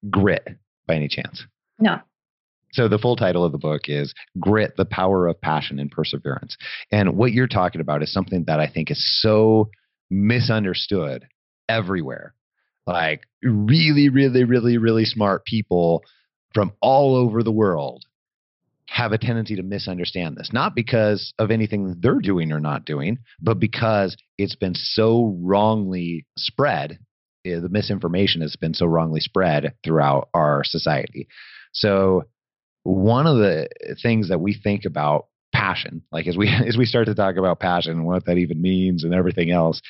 Grit 0.10 0.48
by 0.88 0.96
any 0.96 1.10
chance? 1.10 1.46
No. 1.78 2.00
So 2.72 2.88
the 2.88 3.00
full 3.00 3.18
title 3.18 3.44
of 3.44 3.52
the 3.52 3.58
book 3.58 3.90
is 3.90 4.14
Grit: 4.40 4.76
The 4.78 4.86
Power 4.86 5.28
of 5.28 5.42
Passion 5.42 5.78
and 5.78 5.92
Perseverance. 5.92 6.56
And 6.92 7.18
what 7.18 7.34
you're 7.34 7.48
talking 7.48 7.82
about 7.82 8.02
is 8.02 8.14
something 8.14 8.46
that 8.48 8.62
I 8.62 8.70
think 8.70 8.92
is 8.92 9.22
so 9.22 9.70
misunderstood 10.10 11.28
everywhere. 11.68 12.34
Like 12.90 13.22
really 13.44 14.10
really 14.10 14.44
really 14.44 14.78
really 14.78 15.06
smart 15.06 15.46
people 15.46 16.04
from 16.54 16.74
all 16.82 17.16
over 17.16 17.44
the 17.44 17.52
world 17.52 18.04
have 18.88 19.12
a 19.12 19.18
tendency 19.20 19.56
to 19.56 19.62
misunderstand 19.64 20.36
this, 20.36 20.50
not 20.52 20.74
because 20.76 21.32
of 21.38 21.52
anything 21.52 21.96
they're 22.00 22.20
doing 22.20 22.52
or 22.52 22.60
not 22.60 22.86
doing, 22.86 23.20
but 23.40 23.60
because 23.60 24.18
it's 24.40 24.56
been 24.56 24.74
so 24.74 25.38
wrongly 25.42 26.26
spread. 26.38 26.98
eh, 27.46 27.60
The 27.60 27.70
misinformation 27.70 28.42
has 28.42 28.56
been 28.56 28.74
so 28.74 28.88
wrongly 28.88 29.20
spread 29.20 29.74
throughout 29.84 30.30
our 30.34 30.64
society. 30.64 31.28
So, 31.72 32.24
one 32.84 33.28
of 33.28 33.38
the 33.38 33.70
things 34.02 34.30
that 34.30 34.42
we 34.42 34.54
think 34.56 34.86
about 34.86 35.28
passion, 35.54 36.02
like 36.12 36.28
as 36.28 36.38
we 36.38 36.48
as 36.68 36.78
we 36.78 36.86
start 36.86 37.06
to 37.08 37.16
talk 37.16 37.38
about 37.38 37.60
passion 37.60 37.92
and 37.94 38.06
what 38.06 38.26
that 38.26 38.38
even 38.38 38.62
means 38.62 39.04
and 39.04 39.14
everything 39.14 39.52
else, 39.52 39.82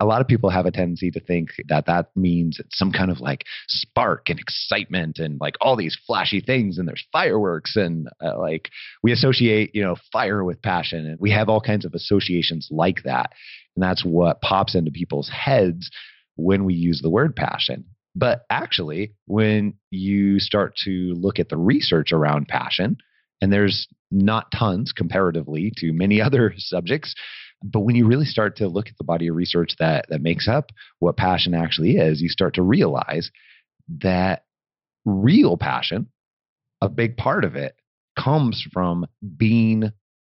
a 0.00 0.06
lot 0.06 0.20
of 0.20 0.26
people 0.26 0.50
have 0.50 0.66
a 0.66 0.70
tendency 0.70 1.10
to 1.10 1.20
think 1.20 1.50
that 1.68 1.86
that 1.86 2.10
means 2.16 2.60
some 2.70 2.92
kind 2.92 3.10
of 3.10 3.20
like 3.20 3.44
spark 3.68 4.28
and 4.28 4.40
excitement 4.40 5.18
and 5.18 5.40
like 5.40 5.54
all 5.60 5.76
these 5.76 5.96
flashy 6.06 6.40
things 6.40 6.78
and 6.78 6.88
there's 6.88 7.06
fireworks 7.12 7.76
and 7.76 8.08
uh, 8.24 8.38
like 8.38 8.70
we 9.02 9.12
associate 9.12 9.74
you 9.74 9.82
know 9.82 9.96
fire 10.12 10.42
with 10.44 10.62
passion 10.62 11.06
and 11.06 11.18
we 11.20 11.30
have 11.30 11.48
all 11.48 11.60
kinds 11.60 11.84
of 11.84 11.94
associations 11.94 12.68
like 12.70 13.02
that. 13.04 13.32
And 13.76 13.82
that's 13.82 14.04
what 14.04 14.40
pops 14.40 14.74
into 14.74 14.90
people's 14.90 15.30
heads 15.30 15.90
when 16.36 16.64
we 16.64 16.74
use 16.74 17.00
the 17.02 17.10
word 17.10 17.36
passion. 17.36 17.84
But 18.14 18.44
actually 18.50 19.14
when 19.26 19.74
you 19.90 20.38
start 20.38 20.74
to 20.84 21.14
look 21.14 21.38
at 21.38 21.48
the 21.48 21.56
research 21.56 22.12
around 22.12 22.48
passion 22.48 22.96
and 23.40 23.52
there's 23.52 23.88
not 24.10 24.52
tons 24.52 24.92
comparatively 24.92 25.72
to 25.78 25.92
many 25.92 26.20
other 26.22 26.54
subjects 26.56 27.14
but 27.62 27.80
when 27.80 27.96
you 27.96 28.06
really 28.06 28.24
start 28.24 28.56
to 28.56 28.68
look 28.68 28.88
at 28.88 28.96
the 28.98 29.04
body 29.04 29.28
of 29.28 29.36
research 29.36 29.72
that 29.78 30.06
that 30.08 30.22
makes 30.22 30.48
up 30.48 30.70
what 30.98 31.16
passion 31.16 31.54
actually 31.54 31.96
is, 31.96 32.20
you 32.20 32.28
start 32.28 32.54
to 32.54 32.62
realize 32.62 33.30
that 34.00 34.44
real 35.04 35.56
passion, 35.56 36.08
a 36.80 36.88
big 36.88 37.16
part 37.16 37.44
of 37.44 37.56
it, 37.56 37.76
comes 38.18 38.66
from 38.72 39.06
being 39.36 39.92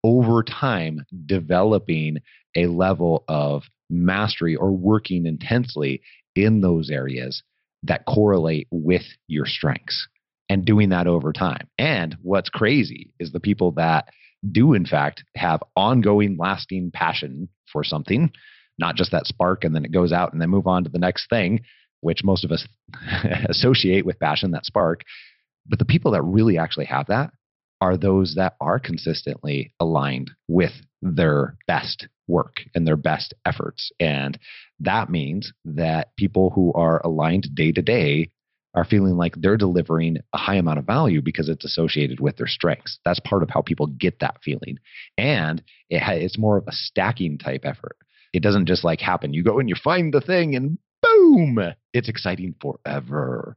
over 0.04 0.44
time 0.44 1.06
developing 1.26 2.18
a 2.56 2.68
level 2.68 3.24
of 3.28 3.64
mastery 3.90 4.56
or 4.56 4.72
working 4.72 5.26
intensely 5.26 6.02
in 6.36 6.62
those 6.62 6.90
areas 6.90 7.44
that 7.84 8.06
correlate 8.06 8.68
with 8.72 9.04
your 9.28 9.46
strengths 9.46 10.08
and 10.50 10.66
doing 10.66 10.90
that 10.90 11.08
over 11.08 11.32
time. 11.34 11.68
And 11.78 12.18
what's 12.22 12.50
crazy 12.50 13.12
is 13.20 13.32
the 13.32 13.40
people 13.40 13.72
that 13.74 14.10
do 14.52 14.74
in 14.74 14.86
fact 14.86 15.24
have 15.36 15.64
ongoing 15.76 16.38
lasting 16.38 16.92
passion 16.92 17.48
for 17.72 17.84
something 17.84 18.32
not 18.80 18.96
just 18.96 19.12
that 19.12 19.26
spark 19.26 19.64
and 19.64 19.76
then 19.76 19.86
it 19.86 19.92
goes 19.92 20.12
out 20.12 20.34
and 20.34 20.42
then 20.42 20.50
move 20.50 20.68
on 20.68 20.84
to 20.84 20.90
the 20.90 21.00
next 21.00 21.30
thing 21.30 21.60
which 22.04 22.24
most 22.24 22.44
of 22.44 22.52
us 22.52 22.68
associate 23.50 24.06
with 24.06 24.20
passion 24.20 24.52
that 24.52 24.66
spark. 24.66 25.02
But 25.66 25.80
the 25.80 25.86
people 25.86 26.12
that 26.12 26.22
really 26.22 26.58
actually 26.58 26.86
have 26.86 27.08
that 27.08 27.32
are 27.82 27.98
those 27.98 28.36
that 28.36 28.56
are 28.62 28.80
consistently 28.80 29.74
aligned 29.80 30.32
with 30.48 30.74
their 31.02 31.58
best 31.68 32.08
work 32.28 32.62
and 32.76 32.88
their 32.88 32.96
best 32.98 33.34
efforts. 33.46 33.92
And 34.00 34.38
that 34.80 35.10
means 35.10 35.52
that 35.66 36.16
people 36.18 36.52
who 36.52 36.72
are 36.74 37.02
aligned 37.06 37.50
day 37.56 37.72
to 37.72 37.82
day 37.82 38.30
are 38.76 38.86
feeling 38.86 39.16
like 39.16 39.36
they're 39.38 39.58
delivering 39.58 40.18
a 40.34 40.38
high 40.38 40.56
amount 40.56 40.80
of 40.80 40.86
value 40.86 41.22
because 41.22 41.50
it's 41.50 41.66
associated 41.66 42.20
with 42.20 42.38
their 42.38 42.48
strengths. 42.48 43.00
That's 43.06 43.20
part 43.20 43.44
of 43.44 43.50
how 43.50 43.62
people 43.62 43.88
get 43.88 44.20
that 44.20 44.38
feeling. 44.44 44.78
And 45.18 45.62
it 45.90 46.02
ha- 46.02 46.14
it's 46.14 46.38
more 46.38 46.58
of 46.58 46.68
a 46.68 46.72
stacking 46.72 47.38
type 47.38 47.62
effort. 47.66 47.98
It 48.34 48.42
doesn't 48.42 48.66
just 48.66 48.84
like 48.84 49.00
happen. 49.00 49.34
You 49.34 49.44
go 49.44 49.60
and 49.60 49.70
you 49.70 49.76
find 49.76 50.14
the 50.14 50.22
thing 50.22 50.56
and 50.56 50.78
boom, 51.02 51.60
it's 51.94 52.10
exciting 52.10 52.56
forever. 52.60 53.56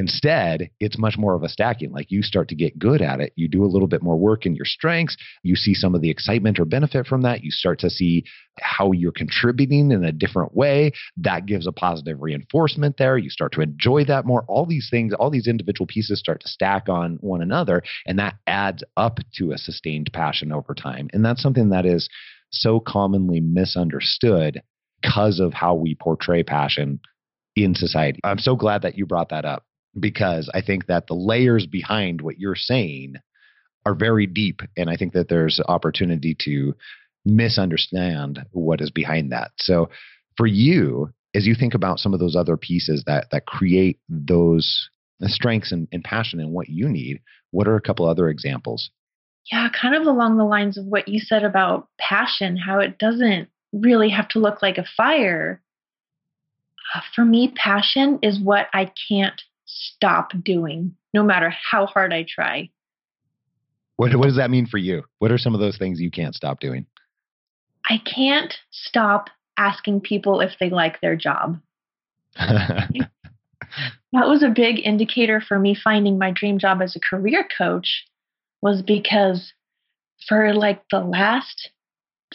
Instead, 0.00 0.70
it's 0.80 0.98
much 0.98 1.18
more 1.18 1.34
of 1.34 1.42
a 1.42 1.48
stacking. 1.48 1.92
Like 1.92 2.10
you 2.10 2.22
start 2.22 2.48
to 2.48 2.54
get 2.54 2.78
good 2.78 3.02
at 3.02 3.20
it. 3.20 3.34
You 3.36 3.48
do 3.48 3.62
a 3.62 3.68
little 3.68 3.86
bit 3.86 4.02
more 4.02 4.16
work 4.16 4.46
in 4.46 4.54
your 4.54 4.64
strengths. 4.64 5.14
You 5.42 5.56
see 5.56 5.74
some 5.74 5.94
of 5.94 6.00
the 6.00 6.08
excitement 6.08 6.58
or 6.58 6.64
benefit 6.64 7.06
from 7.06 7.20
that. 7.20 7.44
You 7.44 7.50
start 7.50 7.80
to 7.80 7.90
see 7.90 8.24
how 8.58 8.92
you're 8.92 9.12
contributing 9.12 9.92
in 9.92 10.02
a 10.02 10.10
different 10.10 10.56
way. 10.56 10.92
That 11.18 11.44
gives 11.44 11.66
a 11.66 11.72
positive 11.72 12.22
reinforcement 12.22 12.96
there. 12.96 13.18
You 13.18 13.28
start 13.28 13.52
to 13.52 13.60
enjoy 13.60 14.06
that 14.06 14.24
more. 14.24 14.42
All 14.48 14.64
these 14.64 14.88
things, 14.90 15.12
all 15.12 15.28
these 15.28 15.46
individual 15.46 15.86
pieces 15.86 16.18
start 16.18 16.40
to 16.40 16.48
stack 16.48 16.88
on 16.88 17.18
one 17.20 17.42
another. 17.42 17.82
And 18.06 18.18
that 18.18 18.36
adds 18.46 18.82
up 18.96 19.18
to 19.34 19.52
a 19.52 19.58
sustained 19.58 20.08
passion 20.14 20.50
over 20.50 20.72
time. 20.72 21.10
And 21.12 21.22
that's 21.22 21.42
something 21.42 21.68
that 21.70 21.84
is 21.84 22.08
so 22.48 22.80
commonly 22.80 23.40
misunderstood 23.40 24.62
because 25.02 25.40
of 25.40 25.52
how 25.52 25.74
we 25.74 25.94
portray 25.94 26.42
passion 26.42 27.00
in 27.54 27.74
society. 27.74 28.20
I'm 28.24 28.38
so 28.38 28.56
glad 28.56 28.80
that 28.80 28.96
you 28.96 29.04
brought 29.04 29.28
that 29.28 29.44
up 29.44 29.64
because 29.98 30.50
I 30.54 30.60
think 30.60 30.86
that 30.86 31.06
the 31.06 31.14
layers 31.14 31.66
behind 31.66 32.20
what 32.20 32.38
you're 32.38 32.54
saying 32.56 33.16
are 33.86 33.94
very 33.94 34.26
deep. 34.26 34.60
And 34.76 34.90
I 34.90 34.96
think 34.96 35.12
that 35.14 35.28
there's 35.28 35.60
opportunity 35.66 36.36
to 36.44 36.74
misunderstand 37.24 38.44
what 38.52 38.80
is 38.80 38.90
behind 38.90 39.32
that. 39.32 39.50
So 39.58 39.90
for 40.36 40.46
you, 40.46 41.12
as 41.34 41.46
you 41.46 41.54
think 41.54 41.74
about 41.74 41.98
some 41.98 42.14
of 42.14 42.20
those 42.20 42.36
other 42.36 42.56
pieces 42.56 43.04
that 43.06 43.28
that 43.30 43.46
create 43.46 43.98
those 44.08 44.88
strengths 45.24 45.72
and, 45.72 45.86
and 45.92 46.02
passion 46.02 46.40
and 46.40 46.52
what 46.52 46.68
you 46.68 46.88
need, 46.88 47.20
what 47.50 47.68
are 47.68 47.76
a 47.76 47.80
couple 47.80 48.06
other 48.06 48.28
examples? 48.28 48.90
Yeah, 49.50 49.68
kind 49.68 49.94
of 49.94 50.06
along 50.06 50.36
the 50.36 50.44
lines 50.44 50.76
of 50.76 50.84
what 50.86 51.08
you 51.08 51.20
said 51.20 51.44
about 51.44 51.88
passion, 51.98 52.56
how 52.56 52.78
it 52.78 52.98
doesn't 52.98 53.48
really 53.72 54.10
have 54.10 54.28
to 54.28 54.38
look 54.38 54.62
like 54.62 54.78
a 54.78 54.84
fire. 54.96 55.62
Uh, 56.94 57.00
for 57.14 57.24
me, 57.24 57.52
passion 57.54 58.18
is 58.22 58.40
what 58.40 58.66
I 58.72 58.92
can't 59.08 59.40
stop 59.72 60.32
doing, 60.44 60.94
no 61.14 61.22
matter 61.22 61.50
how 61.70 61.86
hard 61.86 62.12
I 62.12 62.24
try. 62.28 62.70
What, 63.96 64.14
what 64.16 64.26
does 64.26 64.36
that 64.36 64.50
mean 64.50 64.66
for 64.66 64.78
you? 64.78 65.04
What 65.18 65.30
are 65.30 65.38
some 65.38 65.54
of 65.54 65.60
those 65.60 65.76
things 65.76 66.00
you 66.00 66.10
can't 66.10 66.34
stop 66.34 66.60
doing? 66.60 66.86
I 67.88 67.98
can't 67.98 68.54
stop 68.70 69.30
asking 69.58 70.00
people 70.00 70.40
if 70.40 70.52
they 70.58 70.70
like 70.70 71.00
their 71.00 71.16
job. 71.16 71.60
That 74.12 74.26
was 74.26 74.42
a 74.42 74.48
big 74.48 74.84
indicator 74.84 75.40
for 75.40 75.58
me 75.58 75.74
finding 75.74 76.18
my 76.18 76.32
dream 76.32 76.58
job 76.58 76.82
as 76.82 76.96
a 76.96 77.00
career 77.00 77.46
coach 77.56 78.04
was 78.60 78.82
because 78.82 79.52
for 80.26 80.52
like 80.52 80.82
the 80.90 81.00
last 81.00 81.70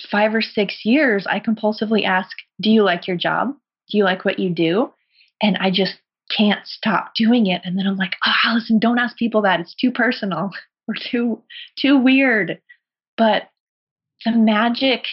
5 0.10 0.36
or 0.36 0.42
6 0.42 0.86
years 0.86 1.28
I 1.28 1.40
compulsively 1.40 2.06
ask, 2.06 2.38
"Do 2.62 2.70
you 2.70 2.84
like 2.84 3.08
your 3.08 3.18
job? 3.18 3.56
Do 3.90 3.98
you 3.98 4.06
like 4.06 4.24
what 4.24 4.40
you 4.40 4.50
do?" 4.50 4.94
And 5.42 5.58
I 5.58 5.70
just 5.70 5.96
can't 6.30 6.66
stop 6.66 7.14
doing 7.16 7.48
it 7.48 7.62
and 7.64 7.78
then 7.78 7.88
I'm 7.88 7.98
like, 7.98 8.16
"Oh, 8.26 8.34
Allison, 8.44 8.80
don't 8.80 9.00
ask 9.00 9.18
people 9.18 9.42
that. 9.44 9.60
It's 9.60 9.76
too 9.76 9.92
personal 9.92 10.52
or 10.88 10.96
too 10.96 11.44
too 11.78 11.98
weird." 11.98 12.60
But 13.18 13.50
the 14.26 14.32
magic 14.32 15.06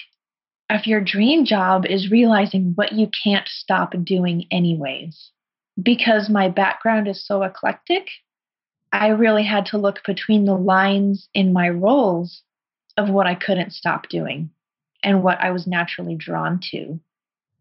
of 0.70 0.86
your 0.86 1.00
dream 1.00 1.44
job 1.44 1.84
is 1.86 2.10
realizing 2.10 2.72
what 2.74 2.92
you 2.92 3.08
can't 3.24 3.46
stop 3.46 3.94
doing 4.04 4.46
anyways. 4.50 5.30
Because 5.82 6.28
my 6.28 6.48
background 6.48 7.08
is 7.08 7.26
so 7.26 7.42
eclectic, 7.42 8.08
I 8.92 9.08
really 9.08 9.44
had 9.44 9.66
to 9.66 9.78
look 9.78 10.04
between 10.06 10.44
the 10.44 10.56
lines 10.56 11.28
in 11.34 11.52
my 11.52 11.68
roles 11.68 12.42
of 12.96 13.08
what 13.08 13.26
I 13.26 13.34
couldn't 13.34 13.72
stop 13.72 14.08
doing 14.08 14.50
and 15.02 15.22
what 15.22 15.40
I 15.40 15.50
was 15.50 15.66
naturally 15.66 16.14
drawn 16.14 16.60
to. 16.70 17.00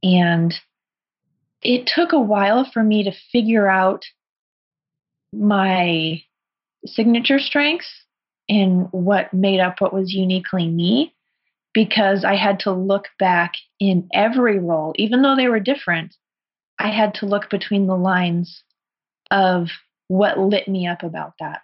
And 0.04 0.54
it 1.62 1.88
took 1.88 2.12
a 2.12 2.19
while 2.19 2.65
for 2.65 2.84
me 2.84 3.04
to 3.04 3.12
figure 3.32 3.67
out 3.67 4.06
my 5.34 6.21
signature 6.86 7.39
strengths 7.39 8.06
and 8.50 8.88
what 8.91 9.34
made 9.34 9.60
up 9.60 9.80
what 9.80 9.93
was 9.93 10.13
uniquely 10.13 10.67
me 10.67 11.13
because 11.74 12.26
I 12.26 12.36
had 12.36 12.60
to 12.62 12.71
look 12.71 13.08
back 13.17 13.54
in 13.80 14.10
every 14.13 14.60
role, 14.60 14.93
even 14.97 15.21
though 15.21 15.36
they 15.36 15.47
were 15.47 15.60
different. 15.60 16.15
I 16.80 16.89
had 16.89 17.13
to 17.15 17.26
look 17.26 17.50
between 17.50 17.88
the 17.88 17.95
lines 17.95 18.63
of 19.30 19.69
what 20.08 20.39
lit 20.39 20.67
me 20.67 20.88
up 20.88 21.04
about 21.04 21.34
that 21.39 21.62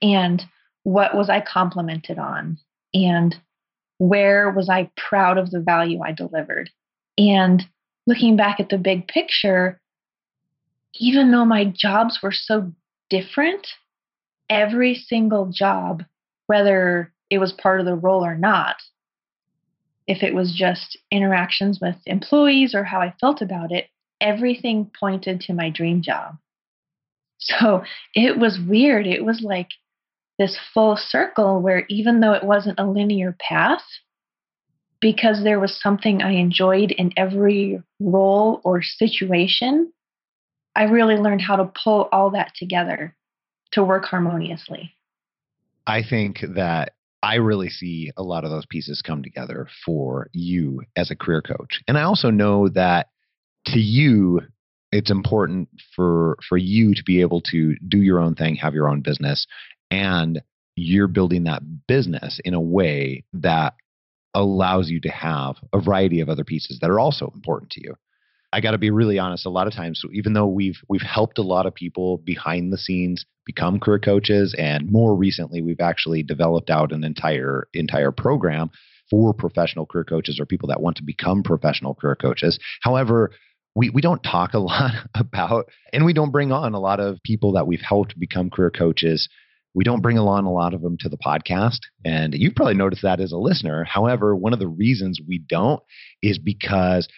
and 0.00 0.44
what 0.82 1.14
was 1.14 1.30
I 1.30 1.40
complimented 1.40 2.18
on 2.18 2.58
and 2.92 3.36
where 3.98 4.50
was 4.50 4.68
I 4.68 4.90
proud 4.96 5.38
of 5.38 5.50
the 5.50 5.60
value 5.60 6.00
I 6.02 6.10
delivered. 6.12 6.70
And 7.16 7.64
looking 8.06 8.36
back 8.36 8.60
at 8.60 8.68
the 8.68 8.78
big 8.78 9.08
picture, 9.08 9.80
even 10.94 11.30
though 11.30 11.44
my 11.44 11.64
jobs 11.64 12.20
were 12.22 12.32
so 12.32 12.72
different, 13.08 13.66
every 14.50 14.94
single 14.94 15.46
job, 15.46 16.04
whether 16.46 17.12
it 17.30 17.38
was 17.38 17.52
part 17.52 17.80
of 17.80 17.86
the 17.86 17.94
role 17.94 18.24
or 18.24 18.36
not, 18.36 18.76
if 20.06 20.22
it 20.22 20.34
was 20.34 20.54
just 20.54 20.98
interactions 21.10 21.80
with 21.80 21.96
employees 22.06 22.74
or 22.74 22.84
how 22.84 23.00
I 23.00 23.14
felt 23.20 23.40
about 23.40 23.72
it, 23.72 23.88
everything 24.20 24.90
pointed 24.98 25.40
to 25.42 25.54
my 25.54 25.70
dream 25.70 26.02
job. 26.02 26.36
So 27.38 27.82
it 28.14 28.38
was 28.38 28.60
weird. 28.68 29.06
It 29.06 29.24
was 29.24 29.40
like 29.42 29.68
this 30.38 30.58
full 30.72 30.96
circle 30.96 31.60
where 31.60 31.84
even 31.88 32.20
though 32.20 32.32
it 32.32 32.44
wasn't 32.44 32.78
a 32.78 32.86
linear 32.86 33.36
path, 33.40 33.82
because 35.02 35.42
there 35.42 35.60
was 35.60 35.78
something 35.82 36.22
I 36.22 36.34
enjoyed 36.34 36.92
in 36.92 37.12
every 37.16 37.82
role 38.00 38.62
or 38.64 38.82
situation, 38.82 39.92
I 40.74 40.84
really 40.84 41.16
learned 41.16 41.42
how 41.42 41.56
to 41.56 41.70
pull 41.84 42.08
all 42.12 42.30
that 42.30 42.52
together 42.54 43.14
to 43.72 43.84
work 43.84 44.04
harmoniously. 44.04 44.94
I 45.86 46.02
think 46.08 46.38
that 46.54 46.92
I 47.20 47.34
really 47.36 47.68
see 47.68 48.12
a 48.16 48.22
lot 48.22 48.44
of 48.44 48.50
those 48.50 48.64
pieces 48.64 49.02
come 49.04 49.22
together 49.22 49.66
for 49.84 50.30
you 50.32 50.82
as 50.96 51.10
a 51.10 51.16
career 51.16 51.42
coach. 51.42 51.82
And 51.88 51.98
I 51.98 52.02
also 52.02 52.30
know 52.30 52.68
that 52.68 53.08
to 53.66 53.80
you, 53.80 54.40
it's 54.92 55.10
important 55.10 55.68
for 55.96 56.36
for 56.48 56.58
you 56.58 56.94
to 56.94 57.02
be 57.04 57.22
able 57.22 57.40
to 57.50 57.74
do 57.88 57.98
your 57.98 58.20
own 58.20 58.34
thing, 58.34 58.56
have 58.56 58.74
your 58.74 58.88
own 58.88 59.00
business, 59.00 59.46
and 59.90 60.42
you're 60.76 61.08
building 61.08 61.44
that 61.44 61.62
business 61.86 62.40
in 62.44 62.54
a 62.54 62.60
way 62.60 63.24
that 63.32 63.74
allows 64.34 64.88
you 64.88 65.00
to 65.00 65.10
have 65.10 65.56
a 65.72 65.80
variety 65.80 66.20
of 66.20 66.28
other 66.28 66.44
pieces 66.44 66.78
that 66.80 66.90
are 66.90 67.00
also 67.00 67.30
important 67.34 67.70
to 67.72 67.82
you. 67.82 67.94
I 68.52 68.60
got 68.60 68.72
to 68.72 68.78
be 68.78 68.90
really 68.90 69.18
honest. 69.18 69.46
A 69.46 69.50
lot 69.50 69.66
of 69.66 69.72
times, 69.72 70.02
even 70.12 70.34
though 70.34 70.46
we've 70.46 70.78
we've 70.88 71.02
helped 71.02 71.38
a 71.38 71.42
lot 71.42 71.66
of 71.66 71.74
people 71.74 72.18
behind 72.18 72.72
the 72.72 72.78
scenes 72.78 73.24
become 73.46 73.80
career 73.80 73.98
coaches, 73.98 74.54
and 74.58 74.90
more 74.90 75.16
recently, 75.16 75.62
we've 75.62 75.80
actually 75.80 76.22
developed 76.22 76.68
out 76.68 76.92
an 76.92 77.02
entire 77.02 77.68
entire 77.72 78.12
program 78.12 78.70
for 79.10 79.32
professional 79.32 79.86
career 79.86 80.04
coaches 80.04 80.38
or 80.38 80.46
people 80.46 80.68
that 80.68 80.82
want 80.82 80.96
to 80.98 81.02
become 81.02 81.42
professional 81.42 81.94
career 81.94 82.16
coaches. 82.16 82.58
However, 82.82 83.30
we, 83.74 83.90
we 83.90 84.02
don't 84.02 84.22
talk 84.22 84.52
a 84.54 84.58
lot 84.58 84.92
about, 85.14 85.66
and 85.92 86.04
we 86.04 86.12
don't 86.12 86.30
bring 86.30 86.52
on 86.52 86.74
a 86.74 86.80
lot 86.80 87.00
of 87.00 87.22
people 87.22 87.52
that 87.52 87.66
we've 87.66 87.80
helped 87.80 88.18
become 88.18 88.50
career 88.50 88.70
coaches 88.70 89.28
we 89.74 89.84
don't 89.84 90.02
bring 90.02 90.18
along 90.18 90.46
a 90.46 90.52
lot 90.52 90.74
of 90.74 90.82
them 90.82 90.96
to 90.98 91.08
the 91.08 91.16
podcast. 91.16 91.80
And 92.04 92.34
you've 92.34 92.54
probably 92.54 92.74
noticed 92.74 93.02
that 93.02 93.20
as 93.20 93.32
a 93.32 93.38
listener. 93.38 93.84
However, 93.84 94.36
one 94.36 94.52
of 94.52 94.58
the 94.58 94.68
reasons 94.68 95.20
we 95.26 95.38
don't 95.38 95.82
is 96.22 96.38
because 96.38 97.08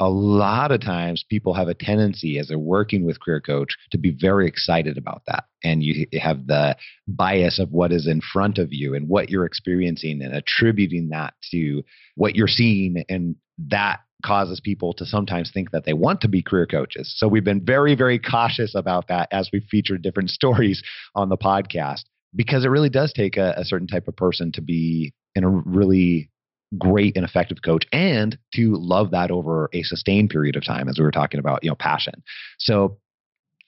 a 0.00 0.08
lot 0.08 0.72
of 0.72 0.80
times 0.80 1.24
people 1.28 1.52
have 1.52 1.68
a 1.68 1.74
tendency 1.74 2.38
as 2.38 2.48
they're 2.48 2.58
working 2.58 3.04
with 3.04 3.20
career 3.20 3.40
coach 3.40 3.76
to 3.90 3.98
be 3.98 4.16
very 4.18 4.48
excited 4.48 4.96
about 4.96 5.22
that 5.26 5.44
and 5.62 5.82
you 5.82 6.06
have 6.18 6.46
the 6.46 6.74
bias 7.06 7.58
of 7.58 7.70
what 7.70 7.92
is 7.92 8.06
in 8.06 8.20
front 8.20 8.56
of 8.56 8.72
you 8.72 8.94
and 8.94 9.08
what 9.08 9.28
you're 9.28 9.44
experiencing 9.44 10.22
and 10.22 10.34
attributing 10.34 11.10
that 11.10 11.34
to 11.50 11.82
what 12.14 12.34
you're 12.34 12.48
seeing 12.48 13.04
and 13.10 13.36
that 13.58 14.00
causes 14.22 14.60
people 14.60 14.92
to 14.94 15.04
sometimes 15.06 15.50
think 15.52 15.70
that 15.70 15.84
they 15.84 15.92
want 15.92 16.20
to 16.22 16.28
be 16.28 16.42
career 16.42 16.66
coaches. 16.66 17.12
So 17.16 17.28
we've 17.28 17.44
been 17.44 17.64
very, 17.64 17.94
very 17.94 18.18
cautious 18.18 18.74
about 18.74 19.08
that 19.08 19.28
as 19.32 19.50
we 19.52 19.60
feature 19.60 19.98
different 19.98 20.30
stories 20.40 20.82
on 21.14 21.28
the 21.28 21.36
podcast 21.36 22.02
because 22.34 22.64
it 22.64 22.68
really 22.68 22.90
does 22.90 23.12
take 23.12 23.36
a, 23.36 23.54
a 23.56 23.64
certain 23.64 23.86
type 23.86 24.08
of 24.08 24.16
person 24.16 24.52
to 24.52 24.62
be 24.62 25.12
in 25.34 25.44
a 25.44 25.48
really 25.48 26.30
great 26.78 27.16
and 27.16 27.24
effective 27.24 27.58
coach 27.64 27.84
and 27.92 28.38
to 28.54 28.74
love 28.76 29.10
that 29.10 29.30
over 29.30 29.68
a 29.72 29.82
sustained 29.82 30.30
period 30.30 30.54
of 30.54 30.64
time 30.64 30.88
as 30.88 30.98
we 30.98 31.04
were 31.04 31.10
talking 31.10 31.40
about 31.40 31.64
you 31.64 31.68
know 31.68 31.74
passion 31.74 32.22
so 32.58 32.96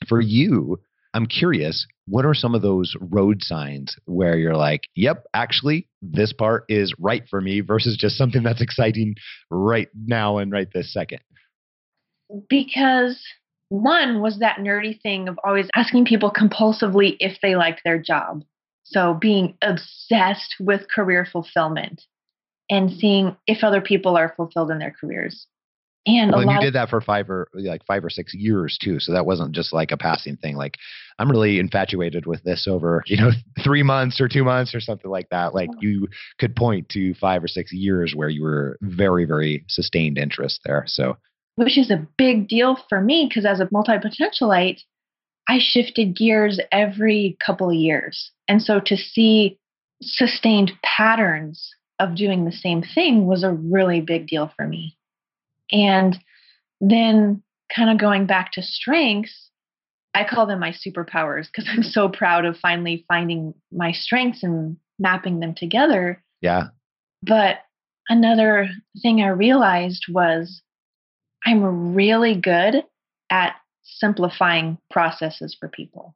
for 0.07 0.21
you 0.21 0.79
I'm 1.15 1.27
curious, 1.27 1.87
what 2.07 2.25
are 2.25 2.35
some 2.35 2.55
of 2.55 2.63
those 2.63 2.97
road 3.01 3.43
signs 3.43 3.97
where 4.07 4.37
you're 4.37 4.57
like, 4.57 4.83
yep, 4.95 5.25
actually, 5.35 5.89
this 6.01 6.33
part 6.33 6.65
is 6.69 6.95
right 6.99 7.23
for 7.29 7.41
me 7.41 7.61
versus 7.61 7.97
just 7.97 8.17
something 8.17 8.43
that's 8.43 8.63
exciting 8.63 9.17
right 9.51 9.89
now 10.07 10.39
and 10.39 10.51
right 10.51 10.69
this 10.73 10.93
second? 10.93 11.21
Because 12.49 13.23
one 13.69 14.21
was 14.21 14.39
that 14.39 14.59
nerdy 14.59 15.01
thing 15.03 15.29
of 15.29 15.39
always 15.45 15.69
asking 15.75 16.07
people 16.07 16.31
compulsively 16.31 17.17
if 17.21 17.39
they 17.43 17.57
liked 17.57 17.83
their 17.85 17.99
job. 17.99 18.43
So 18.85 19.15
being 19.15 19.57
obsessed 19.63 20.57
with 20.61 20.91
career 20.95 21.27
fulfillment 21.31 22.03
and 22.71 22.91
seeing 22.91 23.37
if 23.47 23.63
other 23.63 23.81
people 23.81 24.17
are 24.17 24.35
fulfilled 24.37 24.71
in 24.71 24.79
their 24.79 24.95
careers. 24.99 25.47
And 26.05 26.33
well, 26.33 26.43
you 26.43 26.61
did 26.61 26.75
that 26.75 26.89
for 26.89 27.01
five 27.01 27.31
or 27.31 27.49
like 27.55 27.87
five 27.87 28.05
or 28.05 28.11
six 28.11 28.35
years 28.35 28.77
too. 28.83 28.99
So 28.99 29.13
that 29.13 29.25
wasn't 29.25 29.53
just 29.53 29.73
like 29.73 29.93
a 29.93 29.97
passing 29.97 30.37
thing. 30.37 30.57
Like 30.57 30.77
I'm 31.19 31.31
really 31.31 31.61
infatuated 31.61 32.27
with 32.27 32.43
this 32.43 32.67
over, 32.69 33.05
you 33.07 33.17
know, 33.17 33.31
three 33.65 33.85
months 33.85 34.21
or 34.21 34.29
two 34.29 34.43
months 34.43 34.75
or 34.75 34.81
something 34.81 35.11
like 35.11 35.29
that. 35.31 35.55
Like 35.55 35.71
you 35.81 36.09
could 36.39 36.57
point 36.57 36.89
to 36.91 37.15
five 37.15 37.45
or 37.45 37.49
six 37.49 37.73
years 37.73 38.15
where 38.17 38.29
you 38.29 38.43
were 38.43 38.79
very, 38.83 39.25
very 39.27 39.65
sustained 39.69 40.19
interest 40.19 40.61
there. 40.65 40.85
So 40.89 41.17
which 41.57 41.79
is 41.79 41.91
a 41.91 42.07
big 42.17 42.49
deal 42.49 42.79
for 42.89 43.01
me 43.01 43.27
because 43.29 43.45
as 43.45 43.61
a 43.61 43.69
multi 43.71 43.93
potentialite, 43.93 44.81
I 45.49 45.59
shifted 45.61 46.17
gears 46.17 46.61
every 46.71 47.37
couple 47.45 47.69
of 47.69 47.75
years. 47.75 48.31
And 48.49 48.63
so 48.63 48.81
to 48.87 48.97
see 48.97 49.59
sustained 50.01 50.73
patterns 50.85 51.71
of 51.99 52.17
doing 52.17 52.45
the 52.45 52.53
same 52.53 52.83
thing 52.83 53.27
was 53.27 53.45
a 53.45 53.53
really 53.53 54.01
big 54.01 54.27
deal 54.27 54.51
for 54.57 54.67
me. 54.67 54.97
And 55.73 56.19
then, 56.81 57.43
kind 57.75 57.91
of 57.91 57.99
going 57.99 58.27
back 58.27 58.53
to 58.53 58.63
strengths, 58.63 59.51
I 60.15 60.25
call 60.25 60.47
them 60.47 60.61
my 60.61 60.73
superpowers 60.73 61.47
because 61.47 61.69
I'm 61.71 61.83
so 61.83 62.09
proud 62.09 62.45
of 62.45 62.59
finally 62.59 63.05
finding 63.09 63.55
my 63.73 63.93
strengths 63.93 64.43
and 64.43 64.77
mapping 64.99 65.41
them 65.41 65.55
together. 65.55 66.23
Yeah. 66.43 66.69
But 67.23 67.59
another 68.09 68.69
thing 69.01 69.23
I 69.23 69.29
realized 69.29 70.07
was 70.09 70.61
I'm 71.47 71.95
really 71.95 72.35
good 72.35 72.85
at 73.31 73.55
simplifying 73.83 74.79
processes 74.91 75.57
for 75.59 75.69
people. 75.69 76.15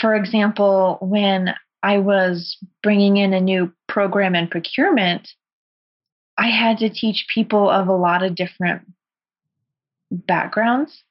For 0.00 0.14
example, 0.14 0.98
when 1.00 1.54
I 1.82 1.98
was 1.98 2.56
bringing 2.82 3.18
in 3.18 3.32
a 3.32 3.40
new 3.40 3.72
program 3.88 4.34
in 4.34 4.48
procurement, 4.48 5.28
I 6.36 6.48
had 6.48 6.78
to 6.78 6.90
teach 6.90 7.26
people 7.32 7.70
of 7.70 7.88
a 7.88 7.96
lot 7.96 8.22
of 8.22 8.34
different 8.34 8.82
backgrounds. 10.10 11.02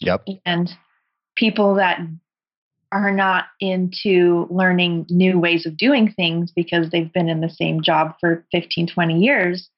Yep. 0.00 0.26
And 0.46 0.70
people 1.36 1.74
that 1.74 2.00
are 2.92 3.12
not 3.12 3.46
into 3.60 4.46
learning 4.50 5.06
new 5.10 5.38
ways 5.38 5.64
of 5.66 5.76
doing 5.76 6.12
things 6.12 6.50
because 6.50 6.90
they've 6.90 7.12
been 7.12 7.28
in 7.28 7.40
the 7.40 7.50
same 7.50 7.82
job 7.82 8.14
for 8.20 8.44
15, 8.52 8.88
20 8.88 9.18
years, 9.20 9.68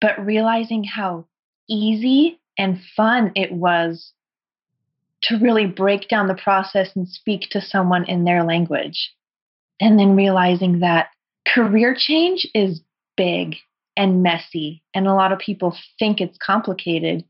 but 0.00 0.24
realizing 0.24 0.84
how 0.84 1.26
easy 1.68 2.38
and 2.56 2.80
fun 2.96 3.32
it 3.34 3.52
was 3.52 4.12
to 5.22 5.38
really 5.38 5.66
break 5.66 6.08
down 6.08 6.28
the 6.28 6.34
process 6.34 6.94
and 6.94 7.08
speak 7.08 7.48
to 7.50 7.60
someone 7.60 8.04
in 8.04 8.24
their 8.24 8.44
language. 8.44 9.12
And 9.80 9.98
then 9.98 10.14
realizing 10.14 10.80
that 10.80 11.08
career 11.46 11.96
change 11.96 12.46
is 12.54 12.80
big 13.16 13.56
and 13.98 14.22
messy. 14.22 14.82
And 14.94 15.06
a 15.06 15.14
lot 15.14 15.32
of 15.32 15.38
people 15.38 15.76
think 15.98 16.20
it's 16.20 16.38
complicated. 16.38 17.24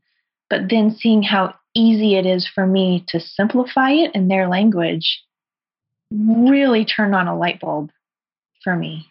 But 0.49 0.69
then 0.69 0.95
seeing 0.97 1.23
how 1.23 1.55
easy 1.75 2.15
it 2.15 2.25
is 2.25 2.47
for 2.47 2.65
me 2.65 3.03
to 3.09 3.19
simplify 3.19 3.91
it 3.91 4.11
in 4.15 4.29
their 4.29 4.47
language 4.47 5.23
really 6.11 6.85
turned 6.85 7.13
on 7.13 7.27
a 7.27 7.37
light 7.37 7.59
bulb 7.59 7.91
for 8.63 8.75
me. 8.75 9.07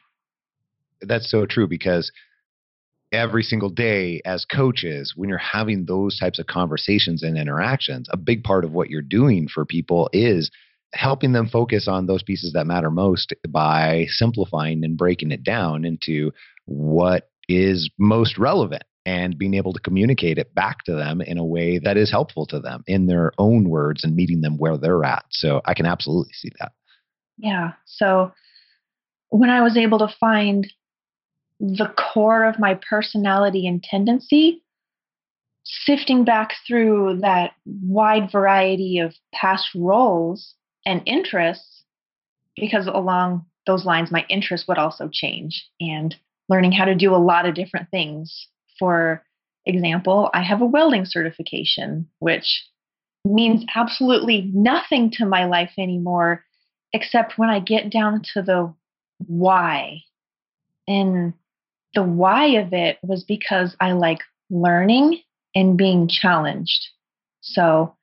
That's 1.00 1.30
so 1.30 1.46
true 1.46 1.68
because 1.68 2.10
every 3.12 3.42
single 3.42 3.70
day 3.70 4.20
as 4.24 4.44
coaches, 4.44 5.14
when 5.16 5.28
you're 5.28 5.38
having 5.38 5.84
those 5.84 6.18
types 6.18 6.38
of 6.38 6.46
conversations 6.46 7.22
and 7.22 7.38
interactions, 7.38 8.08
a 8.10 8.16
big 8.16 8.42
part 8.42 8.64
of 8.64 8.72
what 8.72 8.90
you're 8.90 9.00
doing 9.02 9.48
for 9.52 9.64
people 9.64 10.10
is 10.12 10.50
helping 10.92 11.32
them 11.32 11.48
focus 11.48 11.86
on 11.86 12.06
those 12.06 12.22
pieces 12.22 12.52
that 12.52 12.66
matter 12.66 12.90
most 12.90 13.32
by 13.48 14.06
simplifying 14.08 14.82
and 14.84 14.96
breaking 14.96 15.30
it 15.30 15.44
down 15.44 15.84
into 15.84 16.32
what 16.64 17.28
is 17.48 17.88
most 17.98 18.38
relevant 18.38 18.84
and 19.06 19.38
being 19.38 19.54
able 19.54 19.72
to 19.72 19.80
communicate 19.80 20.38
it 20.38 20.54
back 20.54 20.84
to 20.84 20.94
them 20.94 21.20
in 21.22 21.38
a 21.38 21.44
way 21.44 21.78
that 21.78 21.96
is 21.96 22.10
helpful 22.10 22.44
to 22.46 22.60
them 22.60 22.84
in 22.86 23.06
their 23.06 23.32
own 23.38 23.68
words 23.68 24.04
and 24.04 24.14
meeting 24.14 24.42
them 24.42 24.58
where 24.58 24.76
they're 24.76 25.04
at. 25.04 25.24
So 25.30 25.62
I 25.64 25.72
can 25.74 25.86
absolutely 25.86 26.34
see 26.34 26.50
that. 26.60 26.72
Yeah. 27.38 27.72
So 27.86 28.32
when 29.30 29.48
I 29.48 29.62
was 29.62 29.76
able 29.76 29.98
to 30.00 30.14
find 30.20 30.70
the 31.60 31.92
core 31.96 32.44
of 32.44 32.58
my 32.58 32.74
personality 32.74 33.66
and 33.66 33.82
tendency, 33.82 34.62
sifting 35.64 36.24
back 36.24 36.54
through 36.66 37.18
that 37.20 37.52
wide 37.64 38.30
variety 38.30 38.98
of 38.98 39.14
past 39.32 39.68
roles 39.74 40.54
and 40.84 41.02
interests, 41.06 41.84
because 42.56 42.86
along 42.86 43.46
those 43.66 43.84
lines, 43.84 44.10
my 44.10 44.24
interests 44.28 44.66
would 44.68 44.78
also 44.78 45.08
change. 45.12 45.66
And 45.80 46.14
learning 46.48 46.72
how 46.72 46.84
to 46.84 46.94
do 46.94 47.14
a 47.14 47.16
lot 47.16 47.46
of 47.46 47.54
different 47.54 47.90
things. 47.90 48.48
For 48.78 49.24
example, 49.66 50.30
I 50.32 50.42
have 50.42 50.62
a 50.62 50.66
welding 50.66 51.04
certification, 51.04 52.08
which 52.20 52.64
means 53.24 53.64
absolutely 53.74 54.50
nothing 54.54 55.10
to 55.12 55.26
my 55.26 55.44
life 55.44 55.72
anymore, 55.78 56.44
except 56.92 57.38
when 57.38 57.50
I 57.50 57.60
get 57.60 57.90
down 57.90 58.22
to 58.34 58.42
the 58.42 58.74
why. 59.26 60.02
And 60.86 61.34
the 61.94 62.02
why 62.02 62.46
of 62.56 62.72
it 62.72 62.98
was 63.02 63.24
because 63.24 63.76
I 63.80 63.92
like 63.92 64.20
learning 64.50 65.20
and 65.54 65.76
being 65.76 66.08
challenged. 66.08 66.88
So 67.40 67.94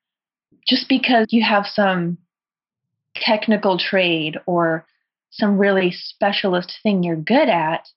just 0.68 0.90
because 0.90 1.28
you 1.30 1.44
have 1.44 1.66
some 1.66 2.18
technical 3.16 3.78
trade 3.78 4.38
or 4.46 4.86
some 5.32 5.58
really 5.58 5.92
specialist 5.92 6.80
thing 6.84 7.04
you're 7.04 7.16
good 7.16 7.50
at 7.50 7.88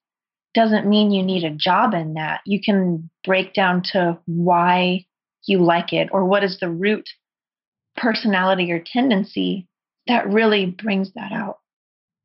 doesn't 0.54 0.88
mean 0.88 1.11
you 1.11 1.22
need 1.22 1.44
a 1.44 1.50
job 1.50 1.94
in 1.94 2.14
that. 2.14 2.40
You 2.46 2.61
can 2.62 3.11
break 3.24 3.54
down 3.54 3.82
to 3.92 4.18
why 4.26 5.06
you 5.44 5.58
like 5.62 5.92
it 5.92 6.08
or 6.12 6.24
what 6.24 6.44
is 6.44 6.58
the 6.61 6.70
root 6.70 7.08
personality 7.96 8.70
or 8.72 8.82
tendency 8.84 9.68
that 10.08 10.28
really 10.28 10.66
brings 10.66 11.12
that 11.14 11.32
out. 11.32 11.58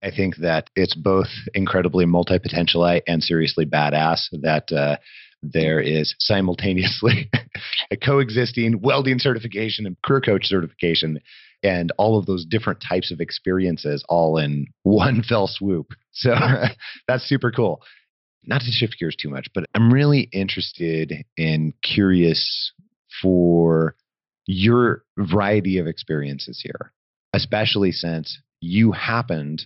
I 0.02 0.12
think 0.12 0.38
that 0.38 0.70
it's 0.76 0.96
both 0.96 1.28
incredibly 1.54 2.06
multi 2.06 2.40
potentialite 2.40 3.04
and 3.08 3.24
seriously 3.24 3.66
badass 3.66 4.28
that 4.42 4.72
uh, 4.72 4.98
there 5.42 5.80
is 5.80 6.16
simultaneously 6.20 7.30
a 7.92 7.98
coexisting 7.98 8.82
welding 8.82 9.20
certification 9.20 9.86
and 9.86 9.96
career 10.02 10.22
coach 10.22 10.46
certification 10.46 11.20
and 11.62 11.92
all 11.98 12.18
of 12.20 12.26
those 12.26 12.46
different 12.46 12.84
types 12.88 13.12
of 13.12 13.22
experiences 13.22 14.04
all 14.10 14.38
in 14.38 14.66
one 14.84 15.24
fell 15.28 15.48
swoop. 15.48 15.94
So 16.12 16.34
that's 17.08 17.24
super 17.24 17.52
cool. 17.52 17.82
Not 18.46 18.62
to 18.62 18.72
shift 18.72 18.98
gears 19.00 19.16
too 19.16 19.30
much, 19.30 19.48
but 19.54 19.66
I'm 19.74 19.92
really 19.92 20.30
interested 20.32 21.26
and 21.38 21.74
curious 21.82 22.74
for 23.22 23.96
your 24.46 25.04
variety 25.18 25.78
of 25.78 25.88
experiences 25.88 26.60
here, 26.62 26.92
especially 27.34 27.92
since 27.92 28.40
you 28.60 28.92
happened 28.92 29.66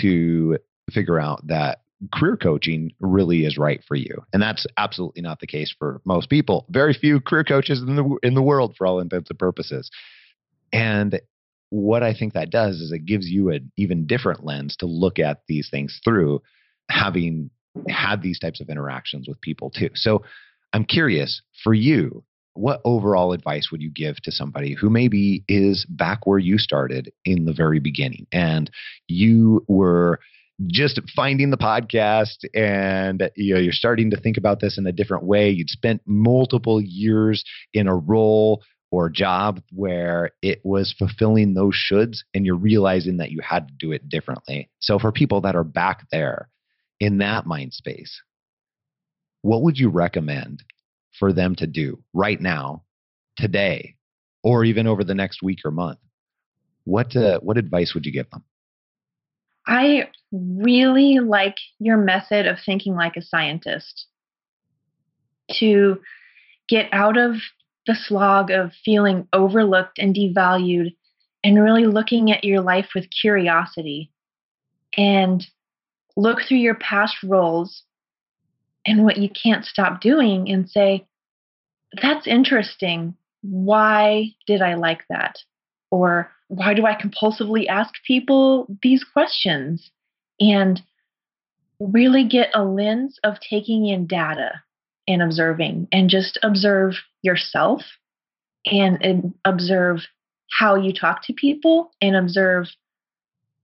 to 0.00 0.58
figure 0.92 1.20
out 1.20 1.46
that 1.46 1.80
career 2.12 2.36
coaching 2.36 2.92
really 3.00 3.44
is 3.44 3.56
right 3.56 3.82
for 3.86 3.94
you. 3.94 4.22
And 4.32 4.42
that's 4.42 4.66
absolutely 4.76 5.22
not 5.22 5.40
the 5.40 5.46
case 5.46 5.74
for 5.76 6.00
most 6.04 6.28
people. 6.28 6.66
Very 6.68 6.94
few 6.94 7.20
career 7.20 7.44
coaches 7.44 7.80
in 7.80 7.96
the 7.96 8.18
in 8.22 8.34
the 8.34 8.42
world 8.42 8.74
for 8.76 8.86
all 8.86 9.00
intents 9.00 9.30
and 9.30 9.38
purposes. 9.38 9.90
And 10.72 11.20
what 11.70 12.02
I 12.02 12.14
think 12.14 12.34
that 12.34 12.50
does 12.50 12.76
is 12.76 12.92
it 12.92 13.06
gives 13.06 13.26
you 13.28 13.50
an 13.50 13.72
even 13.76 14.06
different 14.06 14.44
lens 14.44 14.76
to 14.76 14.86
look 14.86 15.18
at 15.18 15.42
these 15.48 15.68
things 15.70 16.00
through 16.04 16.42
having 16.88 17.50
had 17.88 18.22
these 18.22 18.38
types 18.38 18.60
of 18.60 18.68
interactions 18.68 19.28
with 19.28 19.40
people 19.40 19.70
too. 19.70 19.90
So 19.94 20.22
I'm 20.72 20.84
curious 20.84 21.42
for 21.62 21.74
you, 21.74 22.24
what 22.54 22.80
overall 22.84 23.32
advice 23.32 23.68
would 23.70 23.82
you 23.82 23.90
give 23.90 24.16
to 24.22 24.32
somebody 24.32 24.74
who 24.74 24.90
maybe 24.90 25.44
is 25.48 25.86
back 25.88 26.26
where 26.26 26.38
you 26.38 26.58
started 26.58 27.12
in 27.24 27.44
the 27.44 27.52
very 27.52 27.80
beginning? 27.80 28.26
And 28.32 28.70
you 29.08 29.64
were 29.68 30.20
just 30.66 31.00
finding 31.14 31.50
the 31.50 31.58
podcast 31.58 32.44
and 32.54 33.30
you 33.36 33.54
know 33.54 33.60
you're 33.60 33.72
starting 33.72 34.10
to 34.10 34.16
think 34.18 34.38
about 34.38 34.60
this 34.60 34.78
in 34.78 34.86
a 34.86 34.92
different 34.92 35.24
way. 35.24 35.50
You'd 35.50 35.68
spent 35.68 36.00
multiple 36.06 36.80
years 36.80 37.44
in 37.74 37.88
a 37.88 37.96
role 37.96 38.62
or 38.90 39.10
job 39.10 39.60
where 39.70 40.30
it 40.42 40.60
was 40.64 40.94
fulfilling 40.98 41.54
those 41.54 41.74
shoulds 41.74 42.18
and 42.32 42.46
you're 42.46 42.56
realizing 42.56 43.18
that 43.18 43.30
you 43.30 43.40
had 43.40 43.68
to 43.68 43.74
do 43.78 43.92
it 43.92 44.08
differently. 44.08 44.70
So 44.78 44.98
for 44.98 45.12
people 45.12 45.42
that 45.42 45.56
are 45.56 45.64
back 45.64 46.06
there 46.10 46.48
in 47.00 47.18
that 47.18 47.46
mind 47.46 47.72
space 47.72 48.22
what 49.46 49.62
would 49.62 49.78
you 49.78 49.88
recommend 49.88 50.64
for 51.16 51.32
them 51.32 51.54
to 51.54 51.68
do 51.68 52.02
right 52.12 52.40
now, 52.40 52.82
today, 53.36 53.94
or 54.42 54.64
even 54.64 54.88
over 54.88 55.04
the 55.04 55.14
next 55.14 55.40
week 55.40 55.60
or 55.64 55.70
month? 55.70 56.00
What 56.82 57.14
uh, 57.14 57.38
what 57.40 57.56
advice 57.56 57.94
would 57.94 58.06
you 58.06 58.12
give 58.12 58.28
them? 58.30 58.42
I 59.68 60.08
really 60.32 61.20
like 61.20 61.56
your 61.78 61.96
method 61.96 62.46
of 62.46 62.58
thinking 62.64 62.96
like 62.96 63.16
a 63.16 63.22
scientist. 63.22 64.06
To 65.60 66.00
get 66.68 66.88
out 66.90 67.16
of 67.16 67.36
the 67.86 67.94
slog 67.94 68.50
of 68.50 68.72
feeling 68.84 69.28
overlooked 69.32 70.00
and 70.00 70.12
devalued 70.12 70.96
and 71.44 71.62
really 71.62 71.86
looking 71.86 72.32
at 72.32 72.42
your 72.42 72.60
life 72.60 72.88
with 72.96 73.06
curiosity 73.22 74.10
and 74.96 75.46
look 76.16 76.40
through 76.42 76.58
your 76.58 76.74
past 76.74 77.16
roles 77.22 77.82
and 78.86 79.04
what 79.04 79.18
you 79.18 79.28
can't 79.28 79.64
stop 79.64 80.00
doing 80.00 80.50
and 80.50 80.68
say, 80.68 81.06
that's 82.00 82.26
interesting. 82.26 83.14
Why 83.42 84.34
did 84.46 84.62
I 84.62 84.74
like 84.74 85.02
that? 85.08 85.38
Or 85.90 86.30
why 86.48 86.74
do 86.74 86.86
I 86.86 86.94
compulsively 86.94 87.66
ask 87.68 87.94
people 88.06 88.66
these 88.82 89.04
questions? 89.04 89.90
And 90.38 90.82
really 91.80 92.24
get 92.24 92.50
a 92.54 92.64
lens 92.64 93.18
of 93.22 93.40
taking 93.40 93.86
in 93.86 94.06
data 94.06 94.62
and 95.08 95.22
observing 95.22 95.88
and 95.92 96.10
just 96.10 96.38
observe 96.42 96.94
yourself 97.22 97.82
and 98.64 99.34
observe 99.44 100.00
how 100.50 100.74
you 100.74 100.92
talk 100.92 101.24
to 101.24 101.32
people 101.32 101.90
and 102.00 102.16
observe 102.16 102.66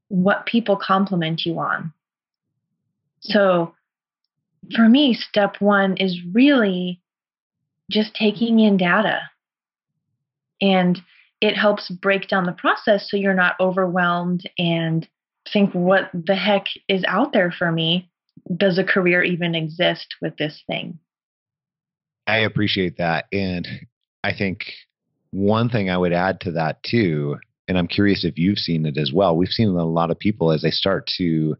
what 0.08 0.46
people 0.46 0.76
compliment 0.76 1.44
you 1.44 1.58
on. 1.58 1.92
So 3.22 3.74
for 4.74 4.88
me, 4.88 5.14
step 5.14 5.56
one 5.60 5.96
is 5.96 6.20
really 6.32 7.00
just 7.90 8.14
taking 8.14 8.60
in 8.60 8.76
data. 8.76 9.20
And 10.60 11.00
it 11.40 11.56
helps 11.56 11.90
break 11.90 12.28
down 12.28 12.44
the 12.44 12.52
process 12.52 13.10
so 13.10 13.16
you're 13.16 13.34
not 13.34 13.56
overwhelmed 13.58 14.48
and 14.58 15.08
think, 15.52 15.72
what 15.72 16.10
the 16.12 16.36
heck 16.36 16.66
is 16.88 17.04
out 17.08 17.32
there 17.32 17.50
for 17.50 17.72
me? 17.72 18.08
Does 18.56 18.78
a 18.78 18.84
career 18.84 19.22
even 19.22 19.54
exist 19.54 20.14
with 20.20 20.36
this 20.36 20.62
thing? 20.68 20.98
I 22.26 22.38
appreciate 22.38 22.98
that. 22.98 23.26
And 23.32 23.66
I 24.22 24.32
think 24.36 24.66
one 25.32 25.68
thing 25.68 25.90
I 25.90 25.98
would 25.98 26.12
add 26.12 26.40
to 26.42 26.52
that 26.52 26.82
too, 26.84 27.36
and 27.66 27.76
I'm 27.76 27.88
curious 27.88 28.24
if 28.24 28.38
you've 28.38 28.58
seen 28.58 28.86
it 28.86 28.96
as 28.96 29.12
well. 29.12 29.36
We've 29.36 29.48
seen 29.48 29.68
a 29.68 29.84
lot 29.84 30.10
of 30.12 30.18
people 30.18 30.52
as 30.52 30.62
they 30.62 30.70
start 30.70 31.08
to 31.18 31.56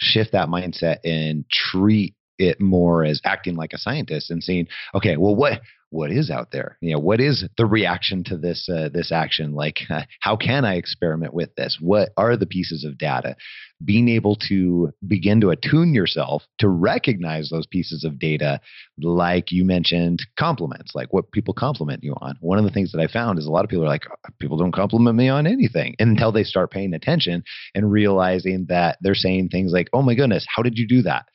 shift 0.00 0.32
that 0.32 0.48
mindset 0.48 0.98
and 1.04 1.44
treat 1.50 2.14
it 2.40 2.60
more 2.60 3.04
as 3.04 3.20
acting 3.24 3.54
like 3.54 3.72
a 3.72 3.78
scientist 3.78 4.30
and 4.30 4.42
saying, 4.42 4.66
okay, 4.94 5.16
well, 5.16 5.36
what 5.36 5.60
what 5.90 6.12
is 6.12 6.30
out 6.30 6.52
there? 6.52 6.78
You 6.80 6.92
know, 6.92 7.00
what 7.00 7.20
is 7.20 7.44
the 7.58 7.66
reaction 7.66 8.22
to 8.24 8.36
this 8.36 8.68
uh, 8.68 8.90
this 8.92 9.10
action? 9.10 9.54
Like, 9.54 9.80
uh, 9.90 10.02
how 10.20 10.36
can 10.36 10.64
I 10.64 10.76
experiment 10.76 11.34
with 11.34 11.54
this? 11.56 11.78
What 11.80 12.10
are 12.16 12.36
the 12.36 12.46
pieces 12.46 12.84
of 12.84 12.96
data? 12.96 13.36
Being 13.84 14.08
able 14.08 14.36
to 14.48 14.92
begin 15.06 15.40
to 15.40 15.50
attune 15.50 15.92
yourself 15.92 16.44
to 16.58 16.68
recognize 16.68 17.50
those 17.50 17.66
pieces 17.66 18.04
of 18.04 18.20
data, 18.20 18.60
like 19.00 19.50
you 19.50 19.64
mentioned, 19.64 20.20
compliments, 20.38 20.92
like 20.94 21.12
what 21.12 21.32
people 21.32 21.54
compliment 21.54 22.04
you 22.04 22.14
on. 22.20 22.36
One 22.40 22.58
of 22.58 22.64
the 22.64 22.70
things 22.70 22.92
that 22.92 23.00
I 23.00 23.08
found 23.08 23.38
is 23.40 23.46
a 23.46 23.50
lot 23.50 23.64
of 23.64 23.70
people 23.70 23.84
are 23.84 23.88
like, 23.88 24.04
oh, 24.08 24.30
people 24.38 24.58
don't 24.58 24.74
compliment 24.74 25.16
me 25.16 25.28
on 25.28 25.46
anything 25.46 25.96
until 25.98 26.30
they 26.30 26.44
start 26.44 26.70
paying 26.70 26.94
attention 26.94 27.42
and 27.74 27.90
realizing 27.90 28.66
that 28.68 28.98
they're 29.00 29.14
saying 29.14 29.48
things 29.48 29.72
like, 29.72 29.88
oh 29.92 30.02
my 30.02 30.14
goodness, 30.14 30.46
how 30.54 30.62
did 30.62 30.78
you 30.78 30.86
do 30.86 31.02
that? 31.02 31.26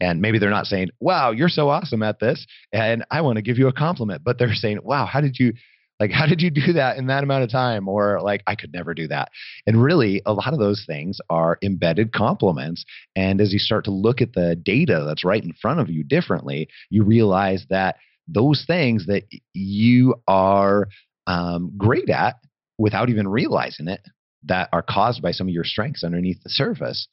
And 0.00 0.20
maybe 0.20 0.38
they're 0.38 0.50
not 0.50 0.66
saying, 0.66 0.90
wow, 1.00 1.30
you're 1.30 1.48
so 1.48 1.68
awesome 1.68 2.02
at 2.02 2.20
this. 2.20 2.46
And 2.72 3.04
I 3.10 3.20
want 3.20 3.36
to 3.36 3.42
give 3.42 3.58
you 3.58 3.68
a 3.68 3.72
compliment. 3.72 4.22
But 4.24 4.38
they're 4.38 4.54
saying, 4.54 4.80
wow, 4.82 5.06
how 5.06 5.20
did 5.20 5.38
you, 5.38 5.52
like, 5.98 6.10
how 6.10 6.26
did 6.26 6.40
you 6.40 6.50
do 6.50 6.72
that 6.72 6.96
in 6.96 7.08
that 7.08 7.22
amount 7.22 7.44
of 7.44 7.50
time? 7.50 7.86
Or 7.86 8.20
like, 8.22 8.42
I 8.46 8.54
could 8.54 8.72
never 8.72 8.94
do 8.94 9.08
that. 9.08 9.30
And 9.66 9.82
really, 9.82 10.22
a 10.24 10.32
lot 10.32 10.52
of 10.52 10.58
those 10.58 10.84
things 10.86 11.18
are 11.28 11.58
embedded 11.62 12.12
compliments. 12.12 12.84
And 13.14 13.40
as 13.40 13.52
you 13.52 13.58
start 13.58 13.84
to 13.84 13.90
look 13.90 14.22
at 14.22 14.32
the 14.32 14.56
data 14.56 15.04
that's 15.06 15.24
right 15.24 15.44
in 15.44 15.52
front 15.60 15.80
of 15.80 15.90
you 15.90 16.02
differently, 16.02 16.68
you 16.88 17.04
realize 17.04 17.66
that 17.68 17.96
those 18.26 18.64
things 18.66 19.06
that 19.06 19.24
you 19.52 20.14
are 20.26 20.88
um, 21.26 21.72
great 21.76 22.08
at 22.08 22.36
without 22.78 23.10
even 23.10 23.28
realizing 23.28 23.88
it 23.88 24.00
that 24.44 24.68
are 24.72 24.82
caused 24.82 25.20
by 25.20 25.32
some 25.32 25.48
of 25.48 25.52
your 25.52 25.64
strengths 25.64 26.02
underneath 26.02 26.42
the 26.42 26.48
surface 26.48 27.08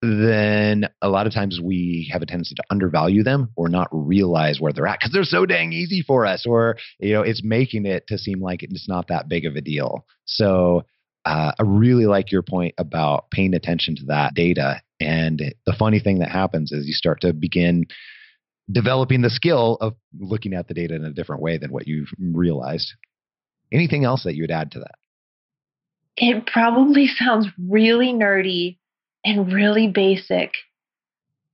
then 0.00 0.88
a 1.02 1.08
lot 1.08 1.26
of 1.26 1.34
times 1.34 1.60
we 1.62 2.08
have 2.12 2.22
a 2.22 2.26
tendency 2.26 2.54
to 2.54 2.62
undervalue 2.70 3.24
them 3.24 3.50
or 3.56 3.68
not 3.68 3.88
realize 3.90 4.60
where 4.60 4.72
they're 4.72 4.86
at 4.86 5.00
because 5.00 5.12
they're 5.12 5.24
so 5.24 5.44
dang 5.44 5.72
easy 5.72 6.02
for 6.02 6.24
us 6.24 6.46
or 6.46 6.76
you 7.00 7.12
know 7.12 7.22
it's 7.22 7.42
making 7.42 7.84
it 7.84 8.06
to 8.06 8.16
seem 8.16 8.40
like 8.40 8.62
it's 8.62 8.88
not 8.88 9.08
that 9.08 9.28
big 9.28 9.44
of 9.44 9.56
a 9.56 9.60
deal. 9.60 10.06
So 10.24 10.84
uh, 11.24 11.52
i 11.58 11.62
really 11.62 12.06
like 12.06 12.30
your 12.30 12.42
point 12.42 12.74
about 12.78 13.30
paying 13.30 13.54
attention 13.54 13.96
to 13.96 14.04
that 14.06 14.34
data. 14.34 14.80
And 15.00 15.54
the 15.66 15.74
funny 15.78 16.00
thing 16.00 16.20
that 16.20 16.30
happens 16.30 16.72
is 16.72 16.86
you 16.86 16.92
start 16.92 17.20
to 17.22 17.32
begin 17.32 17.86
developing 18.70 19.22
the 19.22 19.30
skill 19.30 19.78
of 19.80 19.94
looking 20.18 20.54
at 20.54 20.68
the 20.68 20.74
data 20.74 20.94
in 20.94 21.04
a 21.04 21.12
different 21.12 21.42
way 21.42 21.58
than 21.58 21.72
what 21.72 21.88
you've 21.88 22.08
realized. 22.18 22.92
Anything 23.72 24.04
else 24.04 24.24
that 24.24 24.34
you 24.34 24.42
would 24.42 24.50
add 24.50 24.72
to 24.72 24.80
that? 24.80 24.94
It 26.16 26.46
probably 26.46 27.06
sounds 27.06 27.46
really 27.68 28.12
nerdy 28.12 28.77
and 29.28 29.52
really 29.52 29.88
basic, 29.88 30.52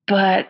but 0.06 0.46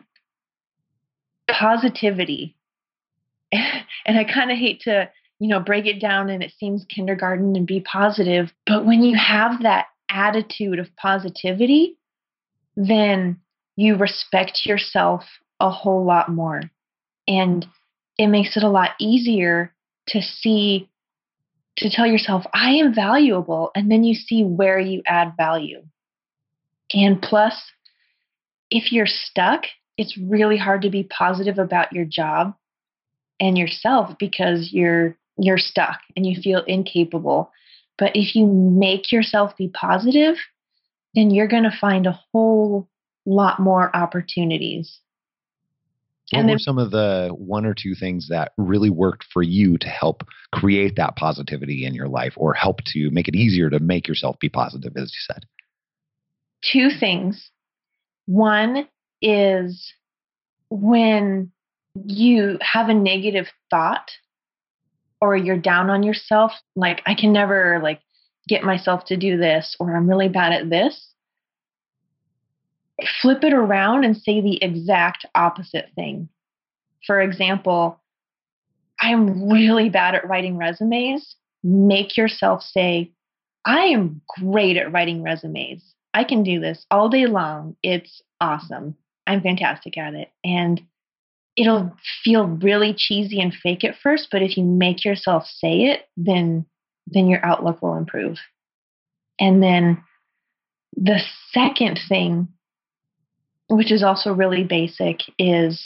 positivity. 1.50 2.54
and 3.52 4.18
I 4.18 4.24
kind 4.24 4.50
of 4.50 4.58
hate 4.58 4.82
to, 4.82 5.08
you 5.38 5.48
know, 5.48 5.58
break 5.58 5.86
it 5.86 6.00
down 6.00 6.28
and 6.28 6.42
it 6.42 6.52
seems 6.58 6.84
kindergarten 6.84 7.56
and 7.56 7.66
be 7.66 7.80
positive, 7.80 8.52
but 8.66 8.84
when 8.84 9.02
you 9.02 9.16
have 9.16 9.62
that 9.62 9.86
attitude 10.10 10.78
of 10.78 10.94
positivity, 10.96 11.96
then 12.76 13.40
you 13.76 13.96
respect 13.96 14.66
yourself 14.66 15.24
a 15.60 15.70
whole 15.70 16.04
lot 16.04 16.28
more. 16.28 16.60
And 17.26 17.66
it 18.18 18.26
makes 18.26 18.54
it 18.56 18.62
a 18.62 18.68
lot 18.68 18.90
easier 19.00 19.72
to 20.08 20.20
see, 20.20 20.90
to 21.78 21.88
tell 21.88 22.06
yourself, 22.06 22.44
I 22.52 22.72
am 22.72 22.94
valuable. 22.94 23.70
And 23.74 23.90
then 23.90 24.04
you 24.04 24.14
see 24.14 24.44
where 24.44 24.78
you 24.78 25.02
add 25.06 25.32
value. 25.38 25.84
And 26.94 27.20
plus, 27.20 27.54
if 28.70 28.92
you're 28.92 29.06
stuck, 29.06 29.64
it's 29.98 30.16
really 30.16 30.56
hard 30.56 30.82
to 30.82 30.90
be 30.90 31.02
positive 31.02 31.58
about 31.58 31.92
your 31.92 32.04
job 32.04 32.54
and 33.40 33.58
yourself 33.58 34.16
because 34.18 34.70
you're 34.72 35.16
you're 35.36 35.58
stuck 35.58 35.98
and 36.16 36.24
you 36.24 36.40
feel 36.40 36.62
incapable. 36.66 37.50
But 37.98 38.12
if 38.14 38.36
you 38.36 38.46
make 38.46 39.10
yourself 39.10 39.56
be 39.56 39.68
positive, 39.68 40.36
then 41.14 41.30
you're 41.30 41.48
going 41.48 41.64
to 41.64 41.76
find 41.80 42.06
a 42.06 42.20
whole 42.32 42.88
lot 43.26 43.58
more 43.58 43.94
opportunities. 43.94 45.00
What 46.30 46.40
And 46.40 46.50
were 46.50 46.58
some 46.58 46.78
of 46.78 46.90
the 46.90 47.30
one 47.36 47.66
or 47.66 47.74
two 47.74 47.94
things 47.94 48.28
that 48.28 48.52
really 48.56 48.90
worked 48.90 49.26
for 49.32 49.42
you 49.42 49.76
to 49.78 49.88
help 49.88 50.22
create 50.52 50.96
that 50.96 51.16
positivity 51.16 51.84
in 51.84 51.94
your 51.94 52.08
life 52.08 52.32
or 52.36 52.54
help 52.54 52.80
to 52.92 53.10
make 53.10 53.28
it 53.28 53.34
easier 53.34 53.70
to 53.70 53.78
make 53.78 54.08
yourself 54.08 54.38
be 54.40 54.48
positive, 54.48 54.96
as 54.96 55.12
you 55.12 55.34
said? 55.34 55.44
Two 56.72 56.90
things. 56.90 57.50
One 58.26 58.88
is 59.20 59.92
when 60.70 61.52
you 62.04 62.58
have 62.60 62.88
a 62.88 62.94
negative 62.94 63.48
thought 63.70 64.10
or 65.20 65.36
you're 65.36 65.56
down 65.56 65.90
on 65.90 66.02
yourself, 66.02 66.52
like 66.76 67.02
I 67.06 67.14
can 67.14 67.32
never 67.32 67.80
like 67.82 68.00
get 68.48 68.64
myself 68.64 69.04
to 69.06 69.16
do 69.16 69.36
this 69.36 69.76
or 69.78 69.96
I'm 69.96 70.08
really 70.08 70.28
bad 70.28 70.52
at 70.52 70.70
this. 70.70 71.12
Flip 73.20 73.42
it 73.42 73.52
around 73.52 74.04
and 74.04 74.16
say 74.16 74.40
the 74.40 74.62
exact 74.62 75.26
opposite 75.34 75.90
thing. 75.94 76.28
For 77.06 77.20
example, 77.20 78.00
I'm 79.00 79.50
really 79.50 79.88
bad 79.88 80.14
at 80.14 80.28
writing 80.28 80.56
resumes. 80.56 81.36
Make 81.62 82.16
yourself 82.16 82.62
say, 82.62 83.12
I 83.64 83.86
am 83.86 84.20
great 84.38 84.76
at 84.76 84.92
writing 84.92 85.22
resumes. 85.22 85.94
I 86.14 86.24
can 86.24 86.44
do 86.44 86.60
this 86.60 86.86
all 86.90 87.08
day 87.08 87.26
long. 87.26 87.76
It's 87.82 88.22
awesome. 88.40 88.96
I'm 89.26 89.42
fantastic 89.42 89.98
at 89.98 90.14
it. 90.14 90.30
And 90.44 90.80
it'll 91.56 91.94
feel 92.22 92.46
really 92.46 92.94
cheesy 92.96 93.40
and 93.40 93.52
fake 93.52 93.84
at 93.84 93.96
first, 93.96 94.28
but 94.30 94.42
if 94.42 94.56
you 94.56 94.64
make 94.64 95.04
yourself 95.04 95.44
say 95.46 95.86
it, 95.86 96.08
then 96.16 96.64
then 97.06 97.28
your 97.28 97.44
outlook 97.44 97.82
will 97.82 97.96
improve. 97.96 98.38
And 99.38 99.62
then 99.62 100.02
the 100.96 101.20
second 101.52 102.00
thing, 102.08 102.48
which 103.68 103.92
is 103.92 104.02
also 104.02 104.32
really 104.32 104.64
basic, 104.64 105.20
is 105.38 105.84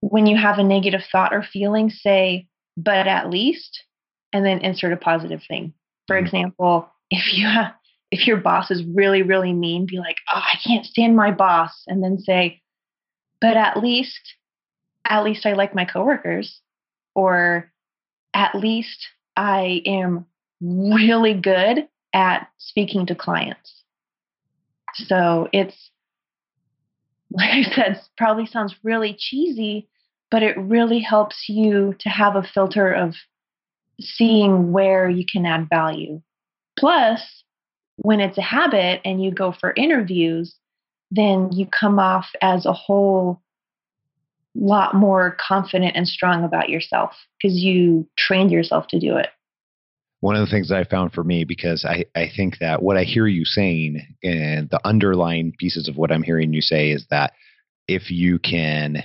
when 0.00 0.26
you 0.26 0.36
have 0.36 0.58
a 0.58 0.64
negative 0.64 1.02
thought 1.12 1.32
or 1.32 1.42
feeling, 1.44 1.90
say, 1.90 2.48
but 2.76 3.06
at 3.06 3.30
least, 3.30 3.84
and 4.32 4.44
then 4.44 4.58
insert 4.58 4.92
a 4.92 4.96
positive 4.96 5.42
thing. 5.46 5.72
For 6.08 6.16
Mhm. 6.16 6.24
example, 6.24 6.88
if 7.10 7.32
you 7.32 7.46
have 7.46 7.74
if 8.10 8.26
your 8.26 8.36
boss 8.36 8.70
is 8.70 8.84
really, 8.84 9.22
really 9.22 9.52
mean, 9.52 9.86
be 9.86 9.98
like, 9.98 10.16
oh, 10.32 10.40
I 10.40 10.58
can't 10.66 10.86
stand 10.86 11.16
my 11.16 11.30
boss. 11.32 11.82
And 11.86 12.02
then 12.02 12.18
say, 12.18 12.62
but 13.40 13.56
at 13.56 13.76
least, 13.76 14.34
at 15.04 15.24
least 15.24 15.46
I 15.46 15.54
like 15.54 15.74
my 15.74 15.84
coworkers. 15.84 16.60
Or 17.14 17.72
at 18.34 18.54
least 18.54 19.08
I 19.36 19.82
am 19.86 20.26
really 20.60 21.34
good 21.34 21.88
at 22.12 22.48
speaking 22.58 23.06
to 23.06 23.14
clients. 23.14 23.84
So 24.94 25.48
it's, 25.52 25.90
like 27.30 27.50
I 27.50 27.62
said, 27.74 28.00
probably 28.16 28.46
sounds 28.46 28.74
really 28.82 29.16
cheesy, 29.18 29.88
but 30.30 30.42
it 30.42 30.56
really 30.58 31.00
helps 31.00 31.48
you 31.48 31.94
to 32.00 32.08
have 32.08 32.36
a 32.36 32.42
filter 32.42 32.92
of 32.92 33.14
seeing 34.00 34.72
where 34.72 35.08
you 35.08 35.24
can 35.30 35.46
add 35.46 35.68
value. 35.68 36.20
Plus, 36.78 37.44
when 37.96 38.20
it's 38.20 38.38
a 38.38 38.42
habit 38.42 39.00
and 39.04 39.22
you 39.22 39.30
go 39.30 39.52
for 39.58 39.72
interviews, 39.76 40.54
then 41.10 41.50
you 41.52 41.66
come 41.66 41.98
off 41.98 42.26
as 42.42 42.66
a 42.66 42.72
whole 42.72 43.40
lot 44.54 44.94
more 44.94 45.36
confident 45.38 45.96
and 45.96 46.08
strong 46.08 46.44
about 46.44 46.68
yourself 46.68 47.12
because 47.40 47.56
you 47.56 48.08
trained 48.16 48.50
yourself 48.50 48.86
to 48.88 48.98
do 48.98 49.16
it. 49.16 49.28
One 50.20 50.34
of 50.34 50.46
the 50.46 50.50
things 50.50 50.70
that 50.70 50.78
I 50.78 50.84
found 50.84 51.12
for 51.12 51.22
me, 51.22 51.44
because 51.44 51.84
I, 51.84 52.06
I 52.14 52.30
think 52.34 52.58
that 52.60 52.82
what 52.82 52.96
I 52.96 53.04
hear 53.04 53.26
you 53.26 53.44
saying 53.44 54.02
and 54.22 54.68
the 54.70 54.80
underlying 54.84 55.52
pieces 55.58 55.88
of 55.88 55.96
what 55.96 56.10
I'm 56.10 56.22
hearing 56.22 56.52
you 56.52 56.62
say 56.62 56.90
is 56.90 57.06
that 57.10 57.34
if 57.86 58.10
you 58.10 58.38
can 58.38 59.04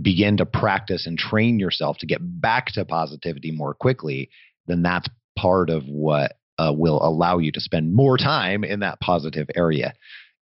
begin 0.00 0.36
to 0.38 0.46
practice 0.46 1.06
and 1.06 1.18
train 1.18 1.58
yourself 1.58 1.98
to 1.98 2.06
get 2.06 2.20
back 2.22 2.66
to 2.66 2.84
positivity 2.84 3.50
more 3.50 3.74
quickly, 3.74 4.30
then 4.66 4.82
that's 4.82 5.08
part 5.36 5.70
of 5.70 5.84
what 5.86 6.36
uh, 6.58 6.72
will 6.74 7.02
allow 7.02 7.38
you 7.38 7.52
to 7.52 7.60
spend 7.60 7.94
more 7.94 8.16
time 8.16 8.64
in 8.64 8.80
that 8.80 9.00
positive 9.00 9.48
area. 9.54 9.94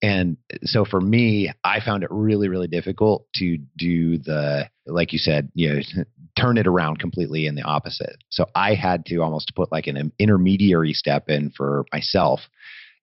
And 0.00 0.36
so 0.62 0.84
for 0.84 1.00
me, 1.00 1.50
I 1.64 1.80
found 1.80 2.04
it 2.04 2.10
really, 2.10 2.48
really 2.48 2.68
difficult 2.68 3.26
to 3.36 3.58
do 3.76 4.18
the, 4.18 4.68
like 4.86 5.12
you 5.12 5.18
said, 5.18 5.50
you 5.54 5.74
know, 5.74 5.80
turn 6.38 6.56
it 6.56 6.68
around 6.68 7.00
completely 7.00 7.46
in 7.46 7.56
the 7.56 7.62
opposite. 7.62 8.16
So 8.30 8.46
I 8.54 8.74
had 8.74 9.06
to 9.06 9.18
almost 9.18 9.52
put 9.56 9.72
like 9.72 9.88
an 9.88 10.12
intermediary 10.18 10.92
step 10.92 11.28
in 11.28 11.50
for 11.50 11.84
myself. 11.92 12.40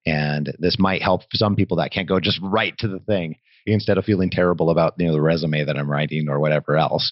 And 0.06 0.54
this 0.58 0.78
might 0.78 1.02
help 1.02 1.22
some 1.34 1.54
people 1.54 1.76
that 1.78 1.92
can't 1.92 2.08
go 2.08 2.18
just 2.18 2.40
right 2.42 2.74
to 2.78 2.88
the 2.88 3.00
thing 3.00 3.36
instead 3.66 3.98
of 3.98 4.04
feeling 4.04 4.30
terrible 4.30 4.70
about 4.70 4.94
you 4.98 5.06
know 5.06 5.12
the 5.12 5.20
resume 5.20 5.64
that 5.64 5.76
I'm 5.76 5.90
writing 5.90 6.28
or 6.28 6.38
whatever 6.38 6.76
else, 6.76 7.10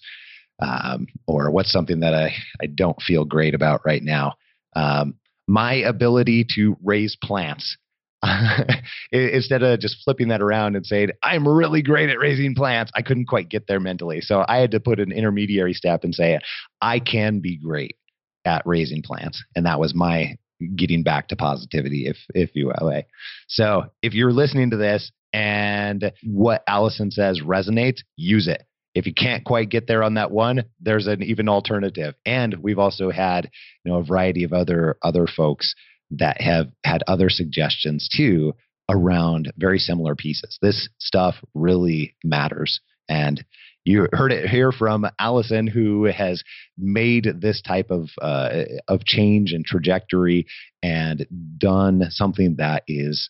um, 0.59 1.07
or 1.27 1.51
what's 1.51 1.71
something 1.71 1.99
that 1.99 2.13
I 2.13 2.33
I 2.61 2.67
don't 2.67 2.99
feel 3.01 3.25
great 3.25 3.53
about 3.53 3.81
right 3.85 4.01
now. 4.01 4.33
Um, 4.75 5.15
my 5.47 5.73
ability 5.73 6.45
to 6.55 6.77
raise 6.83 7.17
plants. 7.21 7.77
Instead 9.11 9.61
of 9.61 9.79
just 9.79 10.03
flipping 10.03 10.29
that 10.29 10.41
around 10.41 10.75
and 10.75 10.83
saying 10.83 11.09
i'm 11.21 11.47
really 11.47 11.83
great 11.83 12.09
at 12.09 12.17
raising 12.17 12.55
plants 12.55 12.91
i 12.95 13.01
couldn't 13.03 13.27
quite 13.27 13.49
get 13.49 13.67
there 13.67 13.79
mentally. 13.79 14.19
So 14.21 14.43
i 14.47 14.57
had 14.57 14.71
to 14.71 14.79
put 14.79 14.99
an 14.99 15.11
intermediary 15.11 15.73
step 15.73 16.03
and 16.03 16.15
say 16.15 16.39
i 16.81 16.99
can 16.99 17.39
be 17.39 17.57
great 17.57 17.97
at 18.45 18.63
raising 18.65 19.01
plants. 19.03 19.43
And 19.55 19.65
that 19.65 19.79
was 19.79 19.93
my 19.93 20.37
getting 20.75 21.03
back 21.03 21.27
to 21.27 21.35
positivity 21.35 22.07
if 22.07 22.17
if 22.33 22.55
you 22.55 22.67
will 22.67 22.89
eh? 22.89 23.01
so 23.47 23.83
if 24.01 24.13
you're 24.13 24.31
listening 24.31 24.69
to 24.69 24.77
this 24.77 25.11
and 25.33 26.13
what 26.23 26.63
allison 26.65 27.11
says 27.11 27.41
resonates 27.41 27.99
use 28.15 28.47
it 28.47 28.63
if 28.95 29.05
you 29.05 29.13
can't 29.13 29.43
quite 29.43 29.69
get 29.69 29.87
there 29.87 30.01
on 30.01 30.15
that 30.15 30.31
one 30.31 30.63
there's 30.79 31.05
an 31.05 31.21
even 31.21 31.47
alternative. 31.49 32.15
And 32.25 32.55
we've 32.63 32.79
also 32.79 33.11
had 33.11 33.51
you 33.83 33.91
know 33.91 33.99
a 33.99 34.03
variety 34.03 34.43
of 34.43 34.53
other 34.53 34.97
other 35.03 35.27
folks 35.27 35.75
that 36.11 36.41
have 36.41 36.67
had 36.83 37.03
other 37.07 37.29
suggestions 37.29 38.09
too 38.15 38.53
around 38.89 39.51
very 39.57 39.79
similar 39.79 40.15
pieces. 40.15 40.57
This 40.61 40.89
stuff 40.99 41.35
really 41.53 42.15
matters. 42.23 42.79
And 43.09 43.43
you 43.83 44.07
heard 44.13 44.31
it 44.31 44.49
here 44.49 44.71
from 44.71 45.05
Allison, 45.19 45.67
who 45.67 46.05
has 46.05 46.43
made 46.77 47.27
this 47.39 47.61
type 47.61 47.91
of 47.91 48.09
uh, 48.19 48.63
of 48.87 49.05
change 49.05 49.53
and 49.53 49.63
trajectory 49.63 50.47
and 50.81 51.25
done 51.57 52.03
something 52.09 52.55
that 52.57 52.83
is 52.87 53.29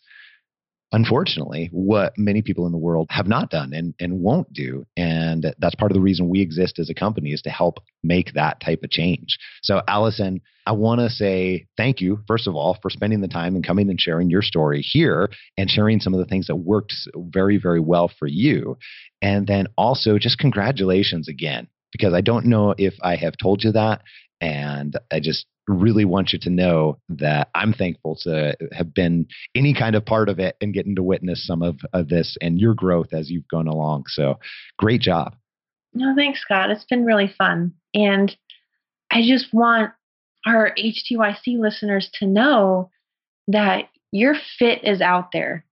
unfortunately 0.92 1.68
what 1.72 2.12
many 2.16 2.42
people 2.42 2.66
in 2.66 2.72
the 2.72 2.78
world 2.78 3.06
have 3.10 3.26
not 3.26 3.50
done 3.50 3.72
and, 3.72 3.94
and 4.00 4.20
won't 4.20 4.52
do. 4.52 4.86
And 4.96 5.54
that's 5.58 5.74
part 5.74 5.90
of 5.90 5.94
the 5.94 6.00
reason 6.00 6.28
we 6.28 6.40
exist 6.40 6.78
as 6.78 6.90
a 6.90 6.94
company 6.94 7.30
is 7.32 7.42
to 7.42 7.50
help 7.50 7.78
make 8.02 8.34
that 8.34 8.60
type 8.60 8.82
of 8.82 8.90
change. 8.90 9.38
So 9.62 9.82
allison 9.88 10.40
i 10.68 10.72
want 10.72 11.00
to 11.00 11.08
say 11.08 11.66
thank 11.76 12.00
you 12.00 12.18
first 12.26 12.48
of 12.48 12.56
all 12.56 12.76
for 12.82 12.90
spending 12.90 13.20
the 13.20 13.28
time 13.28 13.54
and 13.54 13.64
coming 13.64 13.88
and 13.88 14.00
sharing 14.00 14.28
your 14.30 14.42
story 14.42 14.80
here 14.80 15.30
and 15.56 15.70
sharing 15.70 16.00
some 16.00 16.12
of 16.12 16.18
the 16.18 16.26
things 16.26 16.48
that 16.48 16.56
worked 16.56 16.92
very 17.16 17.56
very 17.56 17.80
well 17.80 18.10
for 18.18 18.26
you. 18.26 18.76
And 19.22 19.46
then 19.46 19.66
also 19.76 20.18
just 20.18 20.38
congratulations 20.38 21.28
again 21.28 21.68
because 21.92 22.14
i 22.14 22.20
don't 22.20 22.46
know 22.46 22.74
if 22.78 22.94
i 23.02 23.16
have 23.16 23.36
told 23.36 23.62
you 23.64 23.72
that 23.72 24.02
and 24.40 24.98
i 25.12 25.20
just 25.20 25.46
really 25.68 26.04
want 26.04 26.32
you 26.32 26.38
to 26.38 26.50
know 26.50 26.98
that 27.08 27.48
I'm 27.54 27.72
thankful 27.72 28.16
to 28.22 28.56
have 28.72 28.94
been 28.94 29.26
any 29.54 29.74
kind 29.74 29.96
of 29.96 30.06
part 30.06 30.28
of 30.28 30.38
it 30.38 30.56
and 30.60 30.72
getting 30.72 30.94
to 30.96 31.02
witness 31.02 31.46
some 31.46 31.62
of, 31.62 31.80
of 31.92 32.08
this 32.08 32.36
and 32.40 32.60
your 32.60 32.74
growth 32.74 33.12
as 33.12 33.30
you've 33.30 33.48
gone 33.48 33.66
along. 33.66 34.04
So 34.08 34.38
great 34.78 35.00
job. 35.00 35.34
No, 35.92 36.14
thanks, 36.14 36.40
Scott. 36.40 36.70
It's 36.70 36.84
been 36.84 37.04
really 37.04 37.32
fun. 37.38 37.72
And 37.94 38.36
I 39.10 39.22
just 39.26 39.52
want 39.52 39.92
our 40.46 40.72
HTYC 40.78 41.58
listeners 41.58 42.10
to 42.20 42.26
know 42.26 42.90
that 43.48 43.88
your 44.12 44.34
fit 44.58 44.84
is 44.84 45.00
out 45.00 45.32
there 45.32 45.64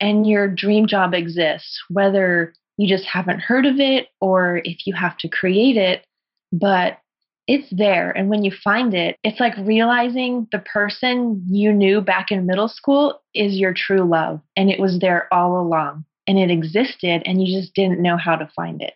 and 0.00 0.26
your 0.26 0.48
dream 0.48 0.86
job 0.86 1.12
exists, 1.12 1.82
whether 1.90 2.54
you 2.76 2.88
just 2.88 3.04
haven't 3.04 3.40
heard 3.40 3.66
of 3.66 3.78
it 3.78 4.08
or 4.20 4.62
if 4.64 4.86
you 4.86 4.94
have 4.94 5.18
to 5.18 5.28
create 5.28 5.76
it. 5.76 6.04
But 6.52 6.98
it's 7.46 7.68
there. 7.70 8.10
And 8.10 8.30
when 8.30 8.44
you 8.44 8.52
find 8.62 8.94
it, 8.94 9.18
it's 9.22 9.40
like 9.40 9.54
realizing 9.58 10.48
the 10.50 10.60
person 10.60 11.44
you 11.48 11.72
knew 11.72 12.00
back 12.00 12.30
in 12.30 12.46
middle 12.46 12.68
school 12.68 13.20
is 13.34 13.56
your 13.56 13.74
true 13.74 14.08
love. 14.08 14.40
And 14.56 14.70
it 14.70 14.80
was 14.80 14.98
there 15.00 15.28
all 15.32 15.60
along. 15.60 16.04
and 16.26 16.38
it 16.38 16.50
existed 16.50 17.22
and 17.26 17.42
you 17.42 17.60
just 17.60 17.74
didn't 17.74 18.00
know 18.00 18.16
how 18.16 18.36
to 18.36 18.48
find 18.56 18.80
it. 18.80 18.94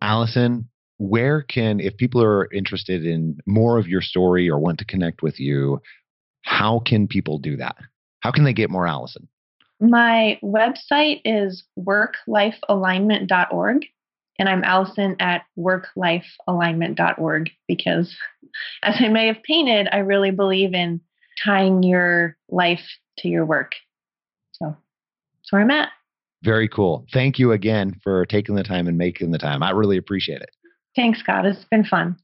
Allison, 0.00 0.68
where 0.98 1.42
can, 1.42 1.80
if 1.80 1.96
people 1.96 2.22
are 2.22 2.52
interested 2.52 3.04
in 3.04 3.38
more 3.46 3.78
of 3.78 3.88
your 3.88 4.02
story 4.02 4.48
or 4.48 4.58
want 4.58 4.78
to 4.78 4.84
connect 4.84 5.22
with 5.22 5.40
you, 5.40 5.80
how 6.42 6.80
can 6.80 7.08
people 7.08 7.38
do 7.38 7.56
that? 7.56 7.76
How 8.20 8.30
can 8.30 8.44
they 8.44 8.52
get 8.52 8.70
more 8.70 8.86
Allison? 8.86 9.26
My 9.80 10.38
website 10.42 11.20
is 11.24 11.64
worklifealignment.org, 11.78 13.86
and 14.38 14.48
I'm 14.48 14.64
Allison 14.64 15.16
at 15.20 15.42
worklifealignment.org 15.58 17.50
because, 17.66 18.16
as 18.82 18.96
I 19.00 19.08
may 19.08 19.26
have 19.26 19.42
painted, 19.42 19.88
I 19.92 19.98
really 19.98 20.30
believe 20.30 20.74
in 20.74 21.00
tying 21.44 21.82
your 21.82 22.36
life 22.48 22.84
to 23.18 23.28
your 23.28 23.44
work. 23.44 23.72
So 24.52 24.76
that's 25.36 25.52
where 25.52 25.62
I'm 25.62 25.70
at. 25.70 25.90
Very 26.42 26.68
cool. 26.68 27.04
Thank 27.12 27.38
you 27.38 27.52
again 27.52 27.98
for 28.02 28.24
taking 28.26 28.54
the 28.54 28.62
time 28.62 28.86
and 28.86 28.96
making 28.96 29.32
the 29.32 29.38
time. 29.38 29.62
I 29.62 29.70
really 29.70 29.96
appreciate 29.96 30.40
it. 30.40 30.50
Thanks, 30.94 31.18
Scott. 31.18 31.46
It's 31.46 31.64
been 31.64 31.84
fun. 31.84 32.16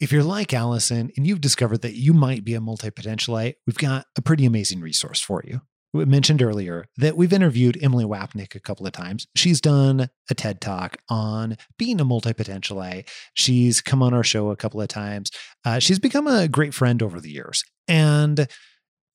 If 0.00 0.10
you're 0.10 0.24
like 0.24 0.52
Allison 0.52 1.12
and 1.16 1.26
you've 1.26 1.40
discovered 1.40 1.82
that 1.82 1.94
you 1.94 2.12
might 2.12 2.44
be 2.44 2.54
a 2.54 2.60
multi 2.60 2.90
potentialite, 2.90 3.54
we've 3.66 3.78
got 3.78 4.06
a 4.16 4.22
pretty 4.22 4.44
amazing 4.44 4.80
resource 4.80 5.20
for 5.20 5.42
you. 5.46 5.60
Mentioned 5.94 6.42
earlier 6.42 6.86
that 6.96 7.16
we've 7.16 7.32
interviewed 7.32 7.78
Emily 7.80 8.04
Wapnick 8.04 8.56
a 8.56 8.60
couple 8.60 8.84
of 8.84 8.92
times. 8.92 9.28
She's 9.36 9.60
done 9.60 10.08
a 10.28 10.34
TED 10.34 10.60
talk 10.60 10.96
on 11.08 11.56
being 11.78 12.00
a 12.00 12.04
multi 12.04 12.32
potentialite. 12.32 13.08
She's 13.34 13.80
come 13.80 14.02
on 14.02 14.12
our 14.12 14.24
show 14.24 14.50
a 14.50 14.56
couple 14.56 14.80
of 14.80 14.88
times. 14.88 15.30
Uh, 15.64 15.78
she's 15.78 16.00
become 16.00 16.26
a 16.26 16.48
great 16.48 16.74
friend 16.74 17.00
over 17.00 17.20
the 17.20 17.30
years. 17.30 17.62
And 17.86 18.48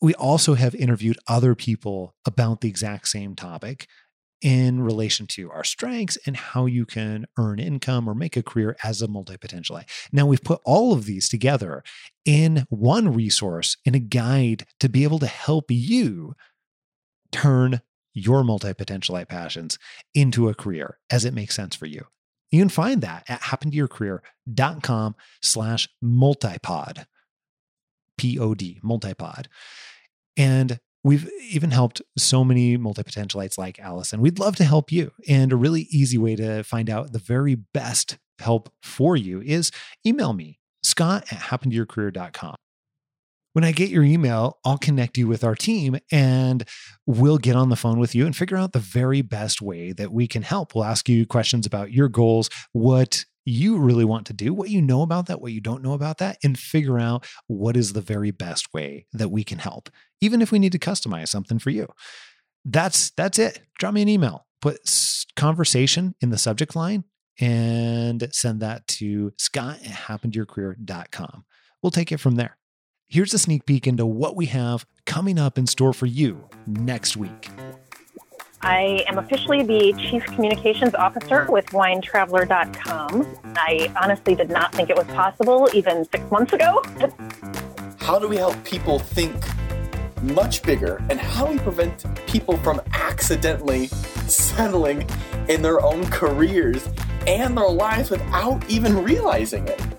we 0.02 0.14
also 0.14 0.54
have 0.54 0.74
interviewed 0.74 1.18
other 1.28 1.54
people 1.54 2.16
about 2.26 2.62
the 2.62 2.70
exact 2.70 3.10
same 3.10 3.36
topic 3.36 3.86
in 4.42 4.82
relation 4.82 5.28
to 5.28 5.52
our 5.52 5.66
strengths 5.66 6.18
and 6.26 6.38
how 6.38 6.66
you 6.66 6.86
can 6.86 7.26
earn 7.38 7.60
income 7.60 8.08
or 8.08 8.16
make 8.16 8.38
a 8.38 8.44
career 8.44 8.78
as 8.84 9.02
a 9.02 9.08
multi 9.08 9.36
potentialite. 9.36 9.90
Now, 10.14 10.26
we've 10.26 10.44
put 10.44 10.62
all 10.64 10.94
of 10.94 11.06
these 11.06 11.28
together 11.28 11.84
in 12.24 12.66
one 12.70 13.14
resource, 13.14 13.76
in 13.84 13.96
a 13.96 14.00
guide 14.00 14.66
to 14.80 14.88
be 14.88 15.04
able 15.04 15.20
to 15.20 15.28
help 15.28 15.66
you 15.70 16.36
turn 17.32 17.82
your 18.14 18.44
multi 18.44 18.74
potentialite 18.74 19.28
passions 19.28 19.78
into 20.14 20.50
a 20.50 20.54
career 20.54 20.98
as 21.10 21.26
it 21.26 21.34
makes 21.34 21.56
sense 21.56 21.76
for 21.76 21.86
you. 21.86 22.06
You 22.52 22.62
can 22.62 22.70
find 22.70 23.02
that 23.02 23.24
at 23.28 23.42
happentoyourcareer.com 23.42 25.16
slash 25.42 25.88
multipod. 26.02 27.06
P-O-D, 28.18 28.80
multipod. 28.84 29.48
And 30.36 30.80
we've 31.04 31.30
even 31.52 31.72
helped 31.72 32.02
so 32.18 32.44
many 32.44 32.76
multi-potentialites 32.76 33.58
like 33.58 33.80
Allison. 33.80 34.20
We'd 34.20 34.40
love 34.40 34.56
to 34.58 34.66
help 34.66 34.92
you. 34.92 35.12
And 35.28 35.54
a 35.54 35.56
really 35.56 35.88
easy 35.92 36.18
way 36.18 36.36
to 36.36 36.64
find 36.64 36.90
out 36.90 37.14
the 37.14 37.20
very 37.20 37.56
best 37.56 38.18
help 38.40 38.72
for 38.82 39.16
you 39.16 39.42
is 39.42 39.72
email 40.06 40.34
me, 40.34 40.60
scott 40.82 41.32
at 41.32 41.40
happentoyourcareer.com. 41.40 42.56
When 43.54 43.64
I 43.64 43.72
get 43.72 43.90
your 43.90 44.04
email, 44.04 44.60
I'll 44.64 44.78
connect 44.78 45.18
you 45.18 45.28
with 45.28 45.44
our 45.44 45.56
team 45.56 45.98
and 46.12 46.64
we'll 47.06 47.40
get 47.40 47.56
on 47.56 47.70
the 47.70 47.76
phone 47.76 48.00
with 48.00 48.14
you 48.14 48.26
and 48.26 48.36
figure 48.36 48.58
out 48.58 48.74
the 48.74 48.80
very 48.80 49.22
best 49.22 49.62
way 49.62 49.92
that 49.94 50.12
we 50.12 50.28
can 50.28 50.44
help. 50.44 50.76
We'll 50.76 50.84
ask 50.84 51.10
you 51.10 51.26
questions 51.26 51.66
about 51.66 51.92
your 51.92 52.10
goals, 52.10 52.50
what 52.74 53.26
you 53.46 53.78
really 53.78 54.06
want 54.06 54.28
to 54.28 54.34
do, 54.34 54.54
what 54.54 54.70
you 54.70 54.82
know 54.82 55.02
about 55.02 55.26
that, 55.28 55.42
what 55.42 55.52
you 55.52 55.62
don't 55.62 55.82
know 55.82 55.94
about 55.94 56.20
that, 56.20 56.38
and 56.44 56.58
figure 56.58 57.00
out 57.00 57.26
what 57.48 57.76
is 57.76 57.94
the 57.94 58.02
very 58.02 58.32
best 58.32 58.74
way 58.74 59.08
that 59.14 59.30
we 59.30 59.44
can 59.44 59.58
help, 59.58 59.90
even 60.22 60.42
if 60.42 60.52
we 60.52 60.60
need 60.60 60.72
to 60.72 60.80
customize 60.80 61.30
something 61.30 61.58
for 61.58 61.72
you. 61.72 61.88
That's 62.66 63.10
that's 63.12 63.40
it. 63.40 63.62
Drop 63.80 63.94
me 63.94 64.04
an 64.04 64.10
email. 64.10 64.46
Put 64.62 64.80
conversation 65.36 66.16
in 66.22 66.30
the 66.30 66.38
subject 66.38 66.76
line 66.76 67.06
and 67.40 68.28
send 68.32 68.60
that 68.60 68.86
to 68.88 69.34
scott 69.38 69.80
at 69.86 69.92
happentoyourcareer.com. 69.92 71.46
We'll 71.82 71.92
take 71.92 72.12
it 72.12 72.20
from 72.20 72.36
there. 72.36 72.59
Here's 73.12 73.34
a 73.34 73.40
sneak 73.40 73.66
peek 73.66 73.88
into 73.88 74.06
what 74.06 74.36
we 74.36 74.46
have 74.46 74.86
coming 75.08 75.40
up 75.40 75.58
in 75.58 75.66
store 75.66 75.94
for 75.94 76.06
you 76.06 76.48
next 76.68 77.18
week. 77.18 77.50
I 78.62 79.04
am 79.08 79.18
officially 79.18 79.64
the 79.64 79.94
Chief 79.98 80.24
Communications 80.26 80.94
Officer 80.94 81.48
with 81.50 81.66
WineTraveler.com. 81.72 83.26
I 83.56 83.92
honestly 84.00 84.36
did 84.36 84.52
not 84.52 84.76
think 84.76 84.92
it 84.92 84.96
was 84.96 85.08
possible 85.08 85.68
even 85.74 86.06
six 86.12 86.30
months 86.30 86.54
ago. 86.54 86.84
how 87.98 88.20
do 88.20 88.28
we 88.28 88.38
help 88.38 88.64
people 88.64 89.00
think 89.00 89.36
much 90.22 90.62
bigger, 90.62 91.04
and 91.10 91.20
how 91.20 91.48
do 91.48 91.54
we 91.54 91.58
prevent 91.58 92.06
people 92.28 92.58
from 92.58 92.80
accidentally 92.94 93.88
settling 94.28 95.10
in 95.48 95.64
their 95.64 95.84
own 95.84 96.06
careers 96.12 96.88
and 97.26 97.58
their 97.58 97.70
lives 97.70 98.12
without 98.12 98.64
even 98.70 99.04
realizing 99.04 99.68
it? 99.68 99.99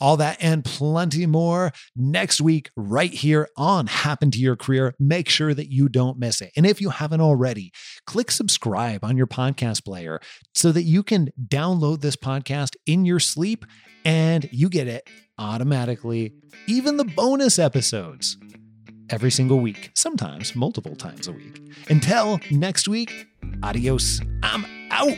All 0.00 0.16
that 0.18 0.36
and 0.40 0.64
plenty 0.64 1.26
more 1.26 1.72
next 1.94 2.40
week, 2.40 2.70
right 2.76 3.12
here 3.12 3.48
on 3.56 3.86
Happen 3.86 4.30
to 4.32 4.38
Your 4.38 4.56
Career. 4.56 4.94
Make 4.98 5.28
sure 5.28 5.54
that 5.54 5.70
you 5.70 5.88
don't 5.88 6.18
miss 6.18 6.40
it. 6.40 6.52
And 6.56 6.66
if 6.66 6.80
you 6.80 6.90
haven't 6.90 7.20
already, 7.20 7.72
click 8.06 8.30
subscribe 8.30 9.04
on 9.04 9.16
your 9.16 9.26
podcast 9.26 9.84
player 9.84 10.20
so 10.54 10.72
that 10.72 10.82
you 10.82 11.02
can 11.02 11.30
download 11.42 12.00
this 12.00 12.16
podcast 12.16 12.76
in 12.86 13.04
your 13.04 13.20
sleep 13.20 13.64
and 14.04 14.48
you 14.52 14.68
get 14.68 14.86
it 14.86 15.08
automatically, 15.38 16.32
even 16.66 16.96
the 16.96 17.04
bonus 17.04 17.58
episodes 17.58 18.36
every 19.10 19.30
single 19.30 19.60
week, 19.60 19.90
sometimes 19.94 20.54
multiple 20.54 20.96
times 20.96 21.28
a 21.28 21.32
week. 21.32 21.60
Until 21.88 22.40
next 22.50 22.88
week, 22.88 23.26
adios. 23.62 24.20
I'm 24.42 24.64
out. 24.90 25.16